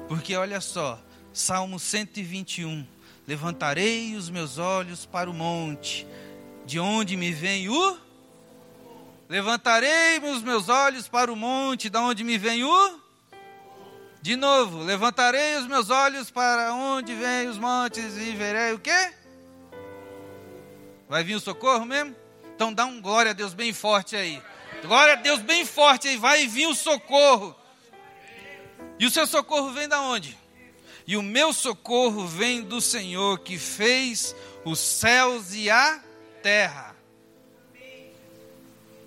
Porque 0.08 0.34
olha 0.34 0.60
só, 0.60 0.98
Salmo 1.32 1.78
121. 1.78 2.86
Levantarei 3.26 4.16
os 4.16 4.30
meus 4.30 4.56
olhos 4.56 5.04
para 5.04 5.28
o 5.28 5.34
monte, 5.34 6.06
de 6.64 6.80
onde 6.80 7.16
me 7.16 7.30
vem 7.30 7.68
o 7.68 8.08
Levantarei 9.28 10.18
os 10.20 10.42
meus 10.42 10.70
olhos 10.70 11.06
para 11.06 11.30
o 11.30 11.36
monte, 11.36 11.90
de 11.90 11.98
onde 11.98 12.24
me 12.24 12.38
vem 12.38 12.64
o 12.64 13.00
de 14.20 14.36
novo, 14.36 14.82
levantarei 14.82 15.56
os 15.56 15.66
meus 15.66 15.90
olhos 15.90 16.30
para 16.30 16.74
onde 16.74 17.14
vêm 17.14 17.48
os 17.48 17.56
montes 17.56 18.16
e 18.16 18.32
verei 18.34 18.72
o 18.72 18.78
quê? 18.78 19.12
Vai 21.08 21.22
vir 21.22 21.36
o 21.36 21.40
socorro 21.40 21.86
mesmo? 21.86 22.14
Então 22.54 22.72
dá 22.72 22.84
um 22.84 23.00
glória 23.00 23.30
a 23.30 23.34
Deus 23.34 23.54
bem 23.54 23.72
forte 23.72 24.16
aí. 24.16 24.42
Glória 24.82 25.14
a 25.14 25.16
Deus 25.16 25.40
bem 25.40 25.64
forte 25.64 26.08
aí. 26.08 26.16
Vai 26.16 26.46
vir 26.46 26.66
o 26.66 26.74
socorro. 26.74 27.54
E 28.98 29.06
o 29.06 29.10
seu 29.10 29.26
socorro 29.26 29.70
vem 29.70 29.88
da 29.88 30.00
onde? 30.00 30.36
E 31.06 31.16
o 31.16 31.22
meu 31.22 31.52
socorro 31.52 32.26
vem 32.26 32.62
do 32.62 32.80
Senhor 32.80 33.38
que 33.38 33.56
fez 33.56 34.34
os 34.64 34.78
céus 34.78 35.54
e 35.54 35.70
a 35.70 36.02
terra. 36.42 36.94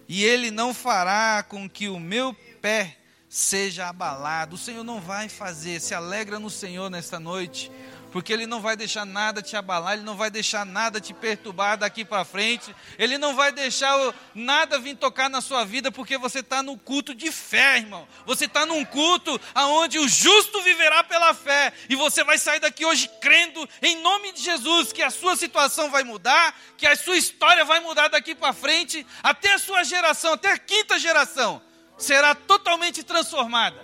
E 0.08 0.24
ele 0.24 0.50
não 0.50 0.74
fará 0.74 1.44
com 1.44 1.70
que 1.70 1.88
o 1.88 2.00
meu 2.00 2.34
pé 2.62 2.98
seja 3.32 3.88
abalado. 3.88 4.58
O 4.58 4.60
Senhor 4.60 4.84
não 4.84 5.00
vai 5.00 5.30
fazer. 5.30 5.80
Se 5.80 5.94
alegra 5.94 6.38
no 6.38 6.50
Senhor 6.50 6.90
nesta 6.90 7.18
noite 7.18 7.72
porque 8.12 8.34
Ele 8.34 8.46
não 8.46 8.60
vai 8.60 8.76
deixar 8.76 9.06
nada 9.06 9.42
te 9.42 9.56
abalar, 9.56 9.94
Ele 9.94 10.04
não 10.04 10.16
vai 10.16 10.30
deixar 10.30 10.66
nada 10.66 11.00
te 11.00 11.14
perturbar 11.14 11.78
daqui 11.78 12.04
para 12.04 12.26
frente, 12.26 12.76
Ele 13.00 13.18
não 13.18 13.36
vai 13.36 13.52
deixar 13.52 13.96
nada 14.36 14.78
vir 14.78 14.98
tocar 14.98 15.30
na 15.30 15.40
sua 15.40 15.64
vida, 15.64 15.92
porque 15.92 16.18
você 16.18 16.40
está 16.40 16.62
no 16.62 16.78
culto 16.78 17.16
de 17.16 17.32
fé, 17.32 17.78
irmão. 17.78 18.06
Você 18.26 18.46
está 18.46 18.66
num 18.66 18.84
culto 18.84 19.40
aonde 19.56 19.98
o 19.98 20.08
justo 20.08 20.62
viverá 20.62 21.04
pela 21.04 21.34
fé, 21.34 21.72
e 21.90 21.96
você 21.96 22.22
vai 22.24 22.38
sair 22.38 22.60
daqui 22.60 22.86
hoje 22.86 23.10
crendo 23.22 23.68
em 23.82 24.02
nome 24.02 24.34
de 24.34 24.42
Jesus 24.42 24.92
que 24.92 25.02
a 25.02 25.10
sua 25.10 25.36
situação 25.36 25.90
vai 25.90 26.04
mudar, 26.04 26.54
que 26.78 26.86
a 26.86 26.96
sua 26.96 27.18
história 27.18 27.64
vai 27.64 27.80
mudar 27.80 28.10
daqui 28.10 28.36
para 28.36 28.54
frente, 28.54 29.08
até 29.24 29.54
a 29.54 29.60
sua 29.60 29.84
geração, 29.84 30.34
até 30.34 30.52
a 30.52 30.58
quinta 30.58 31.00
geração, 31.00 31.62
será 32.02 32.36
totalmente 32.36 33.04
transformada. 33.04 33.80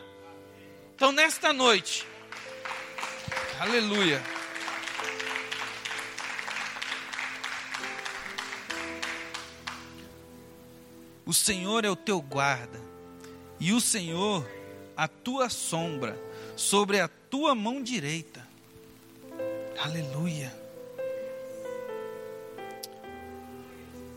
Então, 0.96 1.12
nesta 1.12 1.54
noite, 1.54 2.06
Aleluia. 3.60 4.22
O 11.26 11.34
Senhor 11.34 11.84
é 11.84 11.90
o 11.90 11.96
teu 11.96 12.22
guarda, 12.22 12.80
e 13.60 13.74
o 13.74 13.82
Senhor 13.82 14.48
a 14.96 15.08
tua 15.08 15.50
sombra 15.50 16.18
sobre 16.56 17.00
a 17.00 17.08
tua 17.08 17.56
mão 17.56 17.82
direita. 17.82 18.48
Aleluia. 19.80 20.54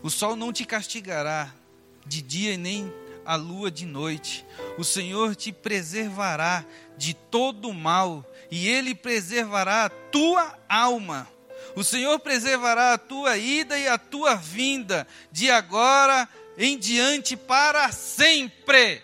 O 0.03 0.09
sol 0.09 0.35
não 0.35 0.53
te 0.53 0.65
castigará 0.65 1.51
de 2.05 2.21
dia 2.21 2.53
e 2.53 2.57
nem 2.57 2.93
a 3.31 3.37
lua 3.37 3.71
de 3.71 3.85
noite. 3.85 4.45
O 4.77 4.83
Senhor 4.83 5.37
te 5.37 5.53
preservará 5.53 6.65
de 6.97 7.13
todo 7.13 7.73
mal 7.73 8.25
e 8.51 8.67
ele 8.67 8.93
preservará 8.93 9.85
a 9.85 9.89
tua 9.89 10.59
alma. 10.67 11.25
O 11.73 11.81
Senhor 11.81 12.19
preservará 12.19 12.91
a 12.91 12.97
tua 12.97 13.37
ida 13.37 13.79
e 13.79 13.87
a 13.87 13.97
tua 13.97 14.35
vinda, 14.35 15.07
de 15.31 15.49
agora 15.49 16.27
em 16.57 16.77
diante 16.77 17.37
para 17.37 17.89
sempre. 17.93 19.01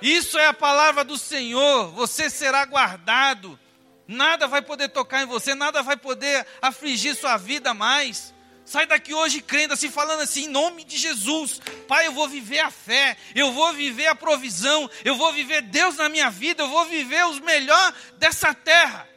Isso 0.00 0.38
é 0.38 0.46
a 0.46 0.54
palavra 0.54 1.04
do 1.04 1.18
Senhor. 1.18 1.90
Você 1.90 2.30
será 2.30 2.64
guardado. 2.64 3.60
Nada 4.08 4.48
vai 4.48 4.62
poder 4.62 4.88
tocar 4.88 5.22
em 5.22 5.26
você, 5.26 5.54
nada 5.54 5.82
vai 5.82 5.98
poder 5.98 6.46
afligir 6.62 7.14
sua 7.14 7.36
vida 7.36 7.74
mais. 7.74 8.32
Sai 8.66 8.84
daqui 8.84 9.14
hoje 9.14 9.40
crendo, 9.40 9.74
assim, 9.74 9.88
falando 9.88 10.22
assim, 10.22 10.46
em 10.46 10.48
nome 10.48 10.82
de 10.82 10.96
Jesus. 10.96 11.60
Pai, 11.86 12.08
eu 12.08 12.12
vou 12.12 12.28
viver 12.28 12.58
a 12.58 12.70
fé, 12.70 13.16
eu 13.32 13.52
vou 13.52 13.72
viver 13.72 14.08
a 14.08 14.14
provisão, 14.16 14.90
eu 15.04 15.14
vou 15.14 15.32
viver 15.32 15.62
Deus 15.62 15.96
na 15.96 16.08
minha 16.08 16.28
vida, 16.28 16.64
eu 16.64 16.68
vou 16.68 16.84
viver 16.86 17.24
os 17.26 17.38
melhor 17.38 17.94
dessa 18.18 18.52
terra. 18.52 19.08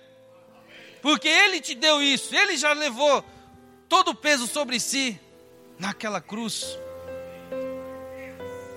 Porque 1.02 1.28
Ele 1.28 1.60
te 1.60 1.74
deu 1.74 2.00
isso, 2.00 2.36
Ele 2.36 2.56
já 2.58 2.74
levou 2.74 3.26
todo 3.90 4.10
o 4.12 4.16
peso 4.16 4.46
sobre 4.46 4.80
si 4.80 5.20
naquela 5.80 6.22
cruz. 6.22 6.78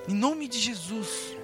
Em 0.08 0.14
nome 0.14 0.48
de 0.48 0.58
Jesus. 0.58 1.36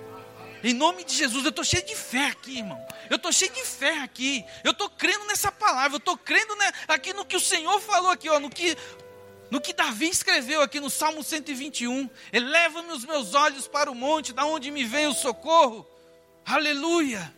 Em 0.65 0.73
nome 0.73 1.05
de 1.05 1.15
Jesus, 1.15 1.45
eu 1.45 1.51
estou 1.51 1.65
cheio 1.65 1.85
de 1.85 1.95
fé 1.95 2.29
aqui, 2.29 2.59
irmão. 2.59 2.83
Eu 3.11 3.17
estou 3.17 3.31
cheio 3.31 3.53
de 3.53 3.63
fé 3.63 3.99
aqui. 3.99 4.43
Eu 4.65 4.73
estou 4.73 4.89
crendo 4.89 5.27
nessa 5.27 5.53
palavra. 5.53 5.97
Eu 5.97 5.99
estou 5.99 6.17
crendo 6.17 6.57
né, 6.57 6.73
aqui 6.89 7.13
no 7.13 7.27
que 7.27 7.37
o 7.37 7.41
Senhor 7.41 7.79
falou 7.81 8.11
aqui, 8.11 8.29
ó, 8.31 8.41
no 8.41 8.49
que 8.51 8.77
no 9.51 9.61
que 9.61 9.73
Davi 9.73 10.09
escreveu 10.09 10.61
aqui 10.61 10.81
no 10.81 10.91
Salmo 10.91 11.23
121, 11.23 12.09
eleva-me 12.33 12.93
os 12.93 13.05
meus 13.05 13.35
olhos 13.35 13.67
para 13.67 13.91
o 13.91 13.95
monte, 13.95 14.33
da 14.33 14.45
onde 14.45 14.71
me 14.71 14.85
vem 14.85 15.07
o 15.07 15.15
socorro. 15.15 15.87
Aleluia! 16.45 17.35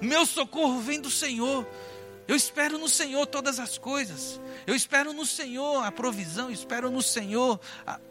Meu 0.00 0.26
socorro 0.26 0.80
vem 0.80 1.00
do 1.00 1.10
Senhor. 1.10 1.66
Eu 2.26 2.34
espero 2.34 2.78
no 2.78 2.88
Senhor 2.88 3.26
todas 3.26 3.60
as 3.60 3.78
coisas. 3.78 4.40
Eu 4.66 4.74
espero 4.74 5.12
no 5.12 5.26
Senhor 5.26 5.84
a 5.84 5.92
provisão, 5.92 6.46
eu 6.46 6.52
espero 6.52 6.90
no 6.90 7.02
Senhor 7.02 7.60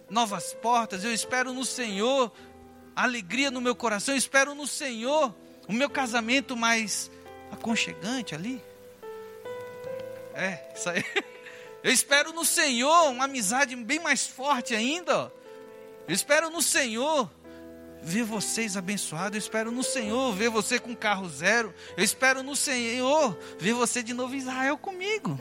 novas 0.09 0.53
portas, 0.53 1.03
eu 1.03 1.13
espero 1.13 1.51
no 1.53 1.65
Senhor 1.65 2.31
alegria 2.95 3.49
no 3.49 3.59
meu 3.59 3.75
coração, 3.75 4.13
eu 4.13 4.17
espero 4.17 4.53
no 4.53 4.67
Senhor 4.67 5.33
o 5.67 5.73
meu 5.73 5.89
casamento 5.89 6.55
mais 6.55 7.09
aconchegante 7.51 8.35
ali. 8.35 8.61
É, 10.33 10.71
isso 10.75 10.89
aí. 10.89 11.03
Eu 11.83 11.91
espero 11.91 12.31
no 12.31 12.45
Senhor 12.45 13.09
uma 13.09 13.25
amizade 13.25 13.75
bem 13.75 13.99
mais 13.99 14.25
forte 14.25 14.73
ainda. 14.73 15.31
Eu 16.07 16.13
espero 16.13 16.49
no 16.49 16.61
Senhor 16.61 17.29
ver 18.01 18.23
vocês 18.23 18.77
abençoados. 18.77 19.35
Eu 19.35 19.39
espero 19.39 19.71
no 19.71 19.83
Senhor 19.83 20.33
ver 20.33 20.49
você 20.49 20.79
com 20.79 20.95
carro 20.95 21.27
zero. 21.27 21.73
Eu 21.97 22.03
espero 22.03 22.41
no 22.41 22.55
Senhor 22.55 23.37
ver 23.59 23.73
você 23.73 24.01
de 24.01 24.13
novo 24.13 24.33
em 24.33 24.37
Israel 24.37 24.77
comigo. 24.77 25.39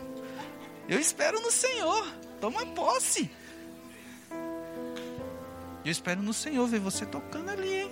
Eu 0.89 0.99
espero 0.99 1.41
no 1.41 1.51
Senhor. 1.51 2.07
Toma 2.41 2.67
posse. 2.67 3.31
Eu 5.85 5.91
espero 5.91 6.23
no 6.23 6.33
Senhor 6.33 6.67
ver 6.67 6.81
você 6.81 7.07
tocando 7.07 7.51
ali, 7.51 7.83
hein? 7.83 7.91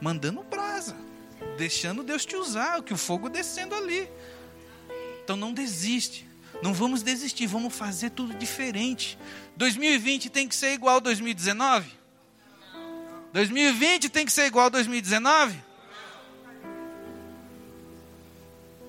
mandando 0.00 0.42
brasa, 0.42 0.94
deixando 1.56 2.02
Deus 2.02 2.26
te 2.26 2.36
usar, 2.36 2.82
que 2.82 2.92
o 2.92 2.96
fogo 2.96 3.30
descendo 3.30 3.74
ali. 3.74 4.06
Então 5.22 5.34
não 5.34 5.52
desiste. 5.52 6.28
Não 6.62 6.72
vamos 6.72 7.02
desistir, 7.02 7.46
vamos 7.46 7.74
fazer 7.74 8.10
tudo 8.10 8.34
diferente. 8.34 9.18
2020 9.56 10.30
tem 10.30 10.48
que 10.48 10.54
ser 10.54 10.72
igual 10.72 10.96
a 10.96 11.00
2019? 11.00 11.90
2020 13.32 14.08
tem 14.08 14.24
que 14.24 14.32
ser 14.32 14.46
igual 14.46 14.66
a 14.66 14.68
2019? 14.70 15.58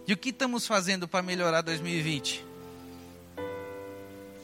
E 0.07 0.13
o 0.13 0.17
que 0.17 0.29
estamos 0.29 0.67
fazendo 0.67 1.07
para 1.07 1.23
melhorar 1.23 1.61
2020? 1.61 2.45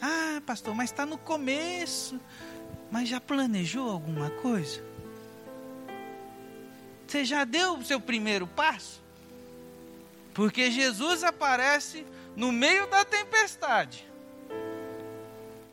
Ah, 0.01 0.41
pastor, 0.45 0.73
mas 0.73 0.89
está 0.89 1.05
no 1.05 1.17
começo. 1.17 2.19
Mas 2.89 3.07
já 3.07 3.21
planejou 3.21 3.89
alguma 3.89 4.29
coisa? 4.31 4.83
Você 7.07 7.23
já 7.23 7.43
deu 7.43 7.77
o 7.77 7.85
seu 7.85 8.01
primeiro 8.01 8.47
passo? 8.47 9.01
Porque 10.33 10.71
Jesus 10.71 11.23
aparece 11.23 12.05
no 12.35 12.51
meio 12.51 12.87
da 12.87 13.03
tempestade. 13.05 14.07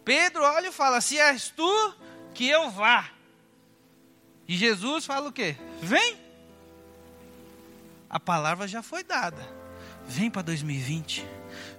Pedro 0.04 0.42
olha 0.42 0.68
e 0.68 0.72
fala: 0.72 1.00
Se 1.00 1.18
és 1.18 1.50
tu, 1.50 1.94
que 2.34 2.48
eu 2.48 2.70
vá. 2.70 3.10
E 4.46 4.56
Jesus 4.56 5.04
fala 5.04 5.28
o 5.28 5.32
quê? 5.32 5.56
Vem. 5.82 6.16
A 8.08 8.18
palavra 8.18 8.66
já 8.66 8.82
foi 8.82 9.04
dada. 9.04 9.46
Vem 10.06 10.30
para 10.30 10.40
2020. 10.42 11.26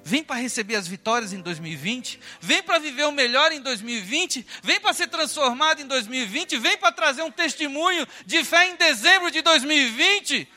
Vem 0.03 0.23
para 0.23 0.35
receber 0.35 0.75
as 0.75 0.87
vitórias 0.87 1.33
em 1.33 1.41
2020. 1.41 2.19
Vem 2.39 2.61
para 2.61 2.77
viver 2.77 3.05
o 3.05 3.11
melhor 3.11 3.51
em 3.51 3.61
2020. 3.61 4.45
Vem 4.61 4.79
para 4.79 4.93
ser 4.93 5.07
transformado 5.07 5.81
em 5.81 5.87
2020. 5.87 6.57
Vem 6.57 6.77
para 6.77 6.91
trazer 6.91 7.23
um 7.23 7.31
testemunho 7.31 8.07
de 8.25 8.43
fé 8.43 8.69
em 8.69 8.75
dezembro 8.75 9.31
de 9.31 9.41
2020. 9.41 10.47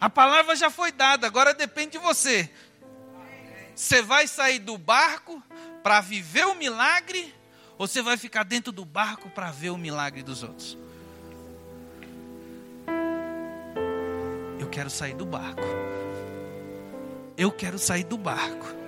A 0.00 0.08
palavra 0.08 0.56
já 0.56 0.70
foi 0.70 0.90
dada, 0.90 1.26
agora 1.26 1.52
depende 1.52 1.92
de 1.92 1.98
você. 1.98 2.48
Você 3.74 4.00
vai 4.00 4.26
sair 4.26 4.58
do 4.58 4.78
barco 4.78 5.42
para 5.82 6.00
viver 6.00 6.46
o 6.46 6.54
milagre 6.54 7.34
ou 7.76 7.86
você 7.86 8.02
vai 8.02 8.16
ficar 8.16 8.44
dentro 8.44 8.72
do 8.72 8.84
barco 8.84 9.28
para 9.30 9.50
ver 9.50 9.70
o 9.70 9.76
milagre 9.76 10.22
dos 10.22 10.42
outros? 10.42 10.76
Eu 14.58 14.68
quero 14.68 14.90
sair 14.90 15.14
do 15.14 15.26
barco. 15.26 15.62
Eu 17.36 17.50
quero 17.50 17.78
sair 17.78 18.04
do 18.04 18.18
barco. 18.18 18.79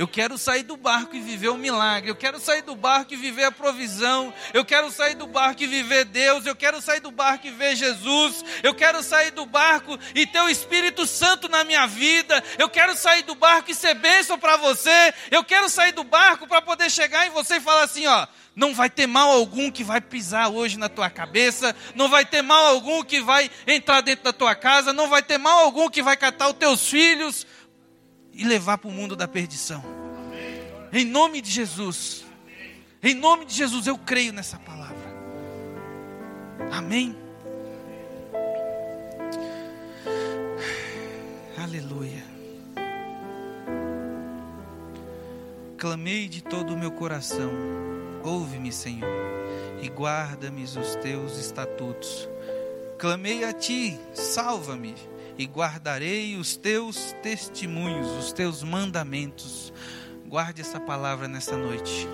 Eu 0.00 0.08
quero 0.08 0.38
sair 0.38 0.62
do 0.62 0.78
barco 0.78 1.14
e 1.14 1.20
viver 1.20 1.50
o 1.50 1.58
milagre. 1.58 2.10
Eu 2.10 2.16
quero 2.16 2.40
sair 2.40 2.62
do 2.62 2.74
barco 2.74 3.12
e 3.12 3.18
viver 3.18 3.44
a 3.44 3.52
provisão. 3.52 4.32
Eu 4.54 4.64
quero 4.64 4.90
sair 4.90 5.14
do 5.14 5.26
barco 5.26 5.62
e 5.62 5.66
viver 5.66 6.06
Deus. 6.06 6.46
Eu 6.46 6.56
quero 6.56 6.80
sair 6.80 7.00
do 7.00 7.10
barco 7.10 7.46
e 7.46 7.50
ver 7.50 7.76
Jesus. 7.76 8.42
Eu 8.62 8.74
quero 8.74 9.02
sair 9.02 9.30
do 9.30 9.44
barco 9.44 9.98
e 10.14 10.26
ter 10.26 10.40
o 10.40 10.48
Espírito 10.48 11.06
Santo 11.06 11.50
na 11.50 11.64
minha 11.64 11.86
vida. 11.86 12.42
Eu 12.58 12.70
quero 12.70 12.96
sair 12.96 13.24
do 13.24 13.34
barco 13.34 13.72
e 13.72 13.74
ser 13.74 13.92
bênção 13.92 14.38
para 14.38 14.56
você. 14.56 15.12
Eu 15.30 15.44
quero 15.44 15.68
sair 15.68 15.92
do 15.92 16.02
barco 16.02 16.46
para 16.46 16.62
poder 16.62 16.90
chegar 16.90 17.26
em 17.26 17.30
você 17.30 17.56
e 17.56 17.60
falar 17.60 17.82
assim: 17.82 18.06
ó, 18.06 18.26
não 18.56 18.74
vai 18.74 18.90
ter 18.90 19.06
mal 19.06 19.30
algum 19.30 19.70
que 19.70 19.84
vai 19.84 20.00
pisar 20.00 20.48
hoje 20.48 20.78
na 20.78 20.88
tua 20.88 21.08
cabeça, 21.08 21.74
não 21.94 22.08
vai 22.08 22.24
ter 22.24 22.42
mal 22.42 22.66
algum 22.66 23.02
que 23.02 23.20
vai 23.20 23.50
entrar 23.66 24.00
dentro 24.00 24.24
da 24.24 24.32
tua 24.32 24.54
casa, 24.54 24.92
não 24.92 25.08
vai 25.08 25.22
ter 25.22 25.38
mal 25.38 25.64
algum 25.64 25.88
que 25.88 26.02
vai 26.02 26.16
catar 26.16 26.48
os 26.48 26.56
teus 26.56 26.88
filhos, 26.88 27.46
e 28.32 28.44
levar 28.44 28.78
para 28.78 28.88
o 28.88 28.92
mundo 28.92 29.14
da 29.14 29.28
perdição. 29.28 29.82
Em 30.92 31.04
nome 31.04 31.40
de 31.40 31.50
Jesus. 31.50 32.24
Em 33.02 33.14
nome 33.14 33.44
de 33.44 33.54
Jesus, 33.54 33.86
eu 33.86 33.96
creio 33.96 34.32
nessa 34.32 34.58
palavra. 34.58 35.10
Amém. 36.70 37.16
Aleluia. 41.56 42.24
Clamei 45.78 46.28
de 46.28 46.42
todo 46.42 46.74
o 46.74 46.78
meu 46.78 46.90
coração. 46.90 47.50
Ouve-me, 48.22 48.70
Senhor, 48.70 49.08
e 49.80 49.88
guarda-me 49.88 50.64
os 50.64 50.94
teus 50.96 51.38
estatutos. 51.38 52.28
Clamei 52.98 53.44
a 53.44 53.52
ti, 53.52 53.98
salva-me, 54.12 54.94
e 55.38 55.46
guardarei 55.46 56.36
os 56.36 56.56
teus 56.56 57.14
testemunhos, 57.22 58.08
os 58.18 58.32
teus 58.32 58.62
mandamentos. 58.62 59.72
Guarde 60.26 60.60
essa 60.60 60.78
palavra 60.78 61.26
nessa 61.26 61.56
noite. 61.56 62.06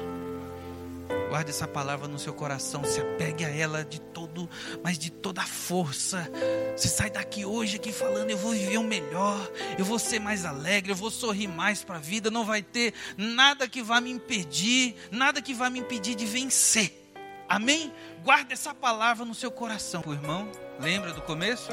Guarde 1.29 1.51
essa 1.51 1.67
palavra 1.67 2.09
no 2.09 2.19
seu 2.19 2.33
coração, 2.33 2.85
se 2.85 3.01
apegue 3.01 3.45
a 3.45 3.49
ela 3.49 3.85
de 3.85 4.01
todo, 4.01 4.49
mas 4.83 4.99
de 4.99 5.11
toda 5.11 5.43
a 5.43 5.47
força. 5.47 6.31
Você 6.77 6.89
sai 6.89 7.11
daqui 7.11 7.45
hoje 7.45 7.77
aqui 7.77 7.93
falando, 7.93 8.31
eu 8.31 8.39
vou 8.39 8.53
viver 8.53 8.79
o 8.79 8.85
melhor, 8.85 9.51
eu 9.79 9.85
vou 9.85 9.99
ser 9.99 10.21
mais 10.21 10.45
alegre, 10.45 10.93
eu 10.93 10.97
vou 10.97 11.11
sorrir 11.11 11.49
mais 11.49 11.83
para 11.83 11.97
a 11.97 12.01
vida, 12.01 12.31
não 12.31 12.45
vai 12.45 12.63
ter 12.63 12.95
nada 13.17 13.69
que 13.69 13.83
vá 13.83 14.01
me 14.01 14.11
impedir, 14.11 14.95
nada 15.11 15.43
que 15.43 15.53
vá 15.53 15.69
me 15.69 15.81
impedir 15.81 16.15
de 16.15 16.27
vencer. 16.27 17.06
Amém? 17.49 17.93
Guarde 18.25 18.53
essa 18.53 18.75
palavra 18.75 19.25
no 19.25 19.35
seu 19.35 19.51
coração. 19.51 20.03
O 20.05 20.13
irmão, 20.13 20.51
lembra 20.81 21.13
do 21.13 21.23
começo? 21.23 21.69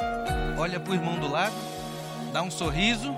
Olha 0.58 0.80
para 0.80 0.92
o 0.92 0.96
irmão 0.96 1.20
do 1.20 1.28
lado, 1.28 1.56
dá 2.32 2.42
um 2.42 2.52
sorriso. 2.52 3.14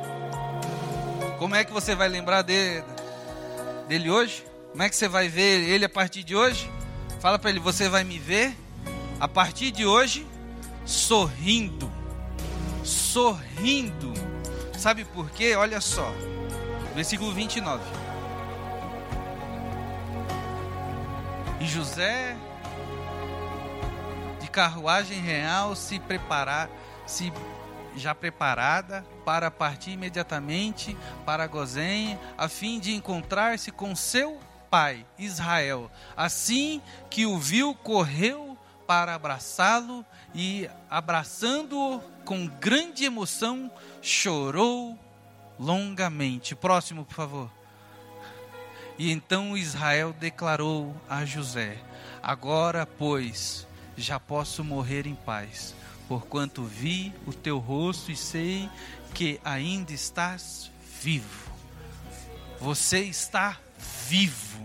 Como 1.38 1.54
é 1.54 1.66
que 1.66 1.72
você 1.72 1.96
vai 1.96 2.08
lembrar 2.08 2.44
dele, 2.44 4.10
hoje? 4.10 4.46
Como 4.72 4.84
é 4.84 4.90
que 4.90 4.96
você 4.96 5.08
vai 5.08 5.28
ver 5.28 5.70
ele 5.70 5.86
a 5.86 5.90
partir 5.90 6.24
de 6.24 6.36
hoje? 6.36 6.70
Fala 7.20 7.38
para 7.38 7.50
ele: 7.50 7.60
você 7.60 7.90
vai 7.90 8.04
me 8.04 8.18
ver 8.18 8.56
a 9.20 9.28
partir 9.28 9.72
de 9.72 9.86
hoje 9.86 10.26
sorrindo. 10.86 11.92
Sorrindo. 12.84 14.14
Sabe 14.78 15.04
por 15.04 15.30
quê? 15.32 15.56
Olha 15.56 15.82
só. 15.82 16.14
Versículo 16.94 17.34
29. 17.34 17.84
E 21.60 21.66
José 21.66 22.36
carruagem 24.56 25.20
real 25.20 25.76
se 25.76 26.00
preparar, 26.00 26.70
se 27.06 27.30
já 27.94 28.16
preparada 28.16 29.06
para 29.26 29.52
partir 29.52 29.92
imediatamente 29.92 30.96
para 31.26 31.46
Gozém, 31.46 32.18
a 32.38 32.48
fim 32.48 32.80
de 32.80 32.94
encontrar-se 32.96 33.70
com 33.70 33.94
seu 33.94 34.40
pai, 34.70 35.06
Israel. 35.20 35.92
Assim 36.16 36.82
que 37.10 37.26
o 37.26 37.38
viu, 37.38 37.76
correu 37.76 38.58
para 38.88 39.14
abraçá-lo 39.14 40.06
e, 40.34 40.70
abraçando-o 40.90 42.00
com 42.24 42.48
grande 42.48 43.04
emoção, 43.04 43.70
chorou 44.02 44.98
longamente. 45.60 46.56
Próximo, 46.56 47.04
por 47.04 47.14
favor. 47.14 47.52
E 48.98 49.12
então 49.12 49.58
Israel 49.58 50.14
declarou 50.18 50.96
a 51.10 51.26
José: 51.26 51.78
Agora, 52.24 52.86
pois, 52.86 53.68
já 53.98 54.20
posso 54.20 54.64
morrer 54.64 55.08
em 55.08 55.16
paz, 55.16 55.74
porquanto 56.08 56.64
vi 56.64 57.14
o 57.26 57.34
teu 57.34 57.58
rosto 57.58 58.12
e 58.12 58.16
sei 58.16 58.70
que 59.14 59.40
ainda 59.44 59.94
estás 59.94 60.72
vivo. 61.02 61.52
Você 62.60 63.00
está 63.00 63.58
vivo. 64.08 64.64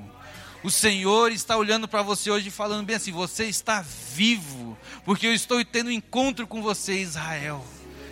O 0.63 0.71
Senhor 0.71 1.33
está 1.33 1.57
olhando 1.57 1.89
para 1.89 2.03
você 2.03 2.31
hoje 2.31 2.49
e 2.49 2.51
falando 2.51 2.85
bem 2.85 2.97
assim: 2.97 3.13
você 3.13 3.45
está 3.47 3.83
vivo, 3.83 4.77
porque 5.05 5.27
eu 5.27 5.35
estou 5.35 5.65
tendo 5.65 5.91
encontro 5.91 6.47
com 6.47 6.63
você, 6.63 7.01
Israel. 7.01 7.65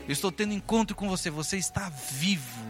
Eu 0.06 0.12
estou 0.12 0.32
tendo 0.32 0.54
encontro 0.54 0.96
com 0.96 1.08
você, 1.08 1.28
você 1.28 1.58
está 1.58 1.90
vivo. 1.90 2.67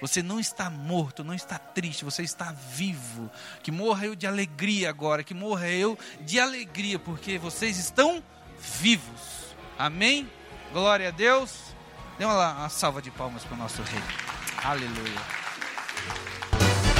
Você 0.00 0.22
não 0.22 0.40
está 0.40 0.70
morto, 0.70 1.22
não 1.22 1.34
está 1.34 1.58
triste, 1.58 2.04
você 2.04 2.22
está 2.22 2.52
vivo. 2.52 3.30
Que 3.62 3.70
morra 3.70 4.06
eu 4.06 4.14
de 4.14 4.26
alegria 4.26 4.88
agora, 4.88 5.22
que 5.22 5.34
morra 5.34 5.68
eu 5.68 5.98
de 6.20 6.40
alegria, 6.40 6.98
porque 6.98 7.38
vocês 7.38 7.78
estão 7.78 8.22
vivos. 8.58 9.54
Amém? 9.78 10.30
Glória 10.72 11.08
a 11.08 11.10
Deus. 11.10 11.74
Dê 12.18 12.24
uma, 12.24 12.52
uma 12.52 12.68
salva 12.68 13.00
de 13.00 13.10
palmas 13.10 13.44
para 13.44 13.54
o 13.54 13.58
nosso 13.58 13.82
rei. 13.82 14.02
Aleluia. 14.62 15.39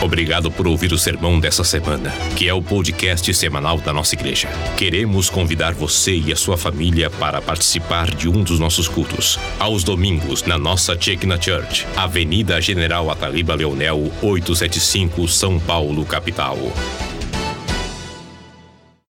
Obrigado 0.02 0.50
por 0.50 0.66
ouvir 0.66 0.92
o 0.94 0.98
sermão 0.98 1.38
dessa 1.38 1.62
semana, 1.62 2.10
que 2.34 2.48
é 2.48 2.54
o 2.54 2.62
podcast 2.62 3.32
semanal 3.34 3.78
da 3.78 3.92
nossa 3.92 4.14
igreja. 4.14 4.48
Queremos 4.78 5.28
convidar 5.28 5.74
você 5.74 6.16
e 6.16 6.32
a 6.32 6.36
sua 6.36 6.56
família 6.56 7.10
para 7.10 7.42
participar 7.42 8.10
de 8.10 8.26
um 8.26 8.42
dos 8.42 8.58
nossos 8.58 8.88
cultos, 8.88 9.38
aos 9.58 9.84
domingos, 9.84 10.42
na 10.44 10.56
nossa 10.56 10.98
Chekna 10.98 11.40
Church, 11.40 11.86
Avenida 11.94 12.58
General 12.62 13.10
Ataliba 13.10 13.54
Leonel, 13.54 14.10
875, 14.22 15.28
São 15.28 15.60
Paulo, 15.60 16.06
capital. 16.06 16.56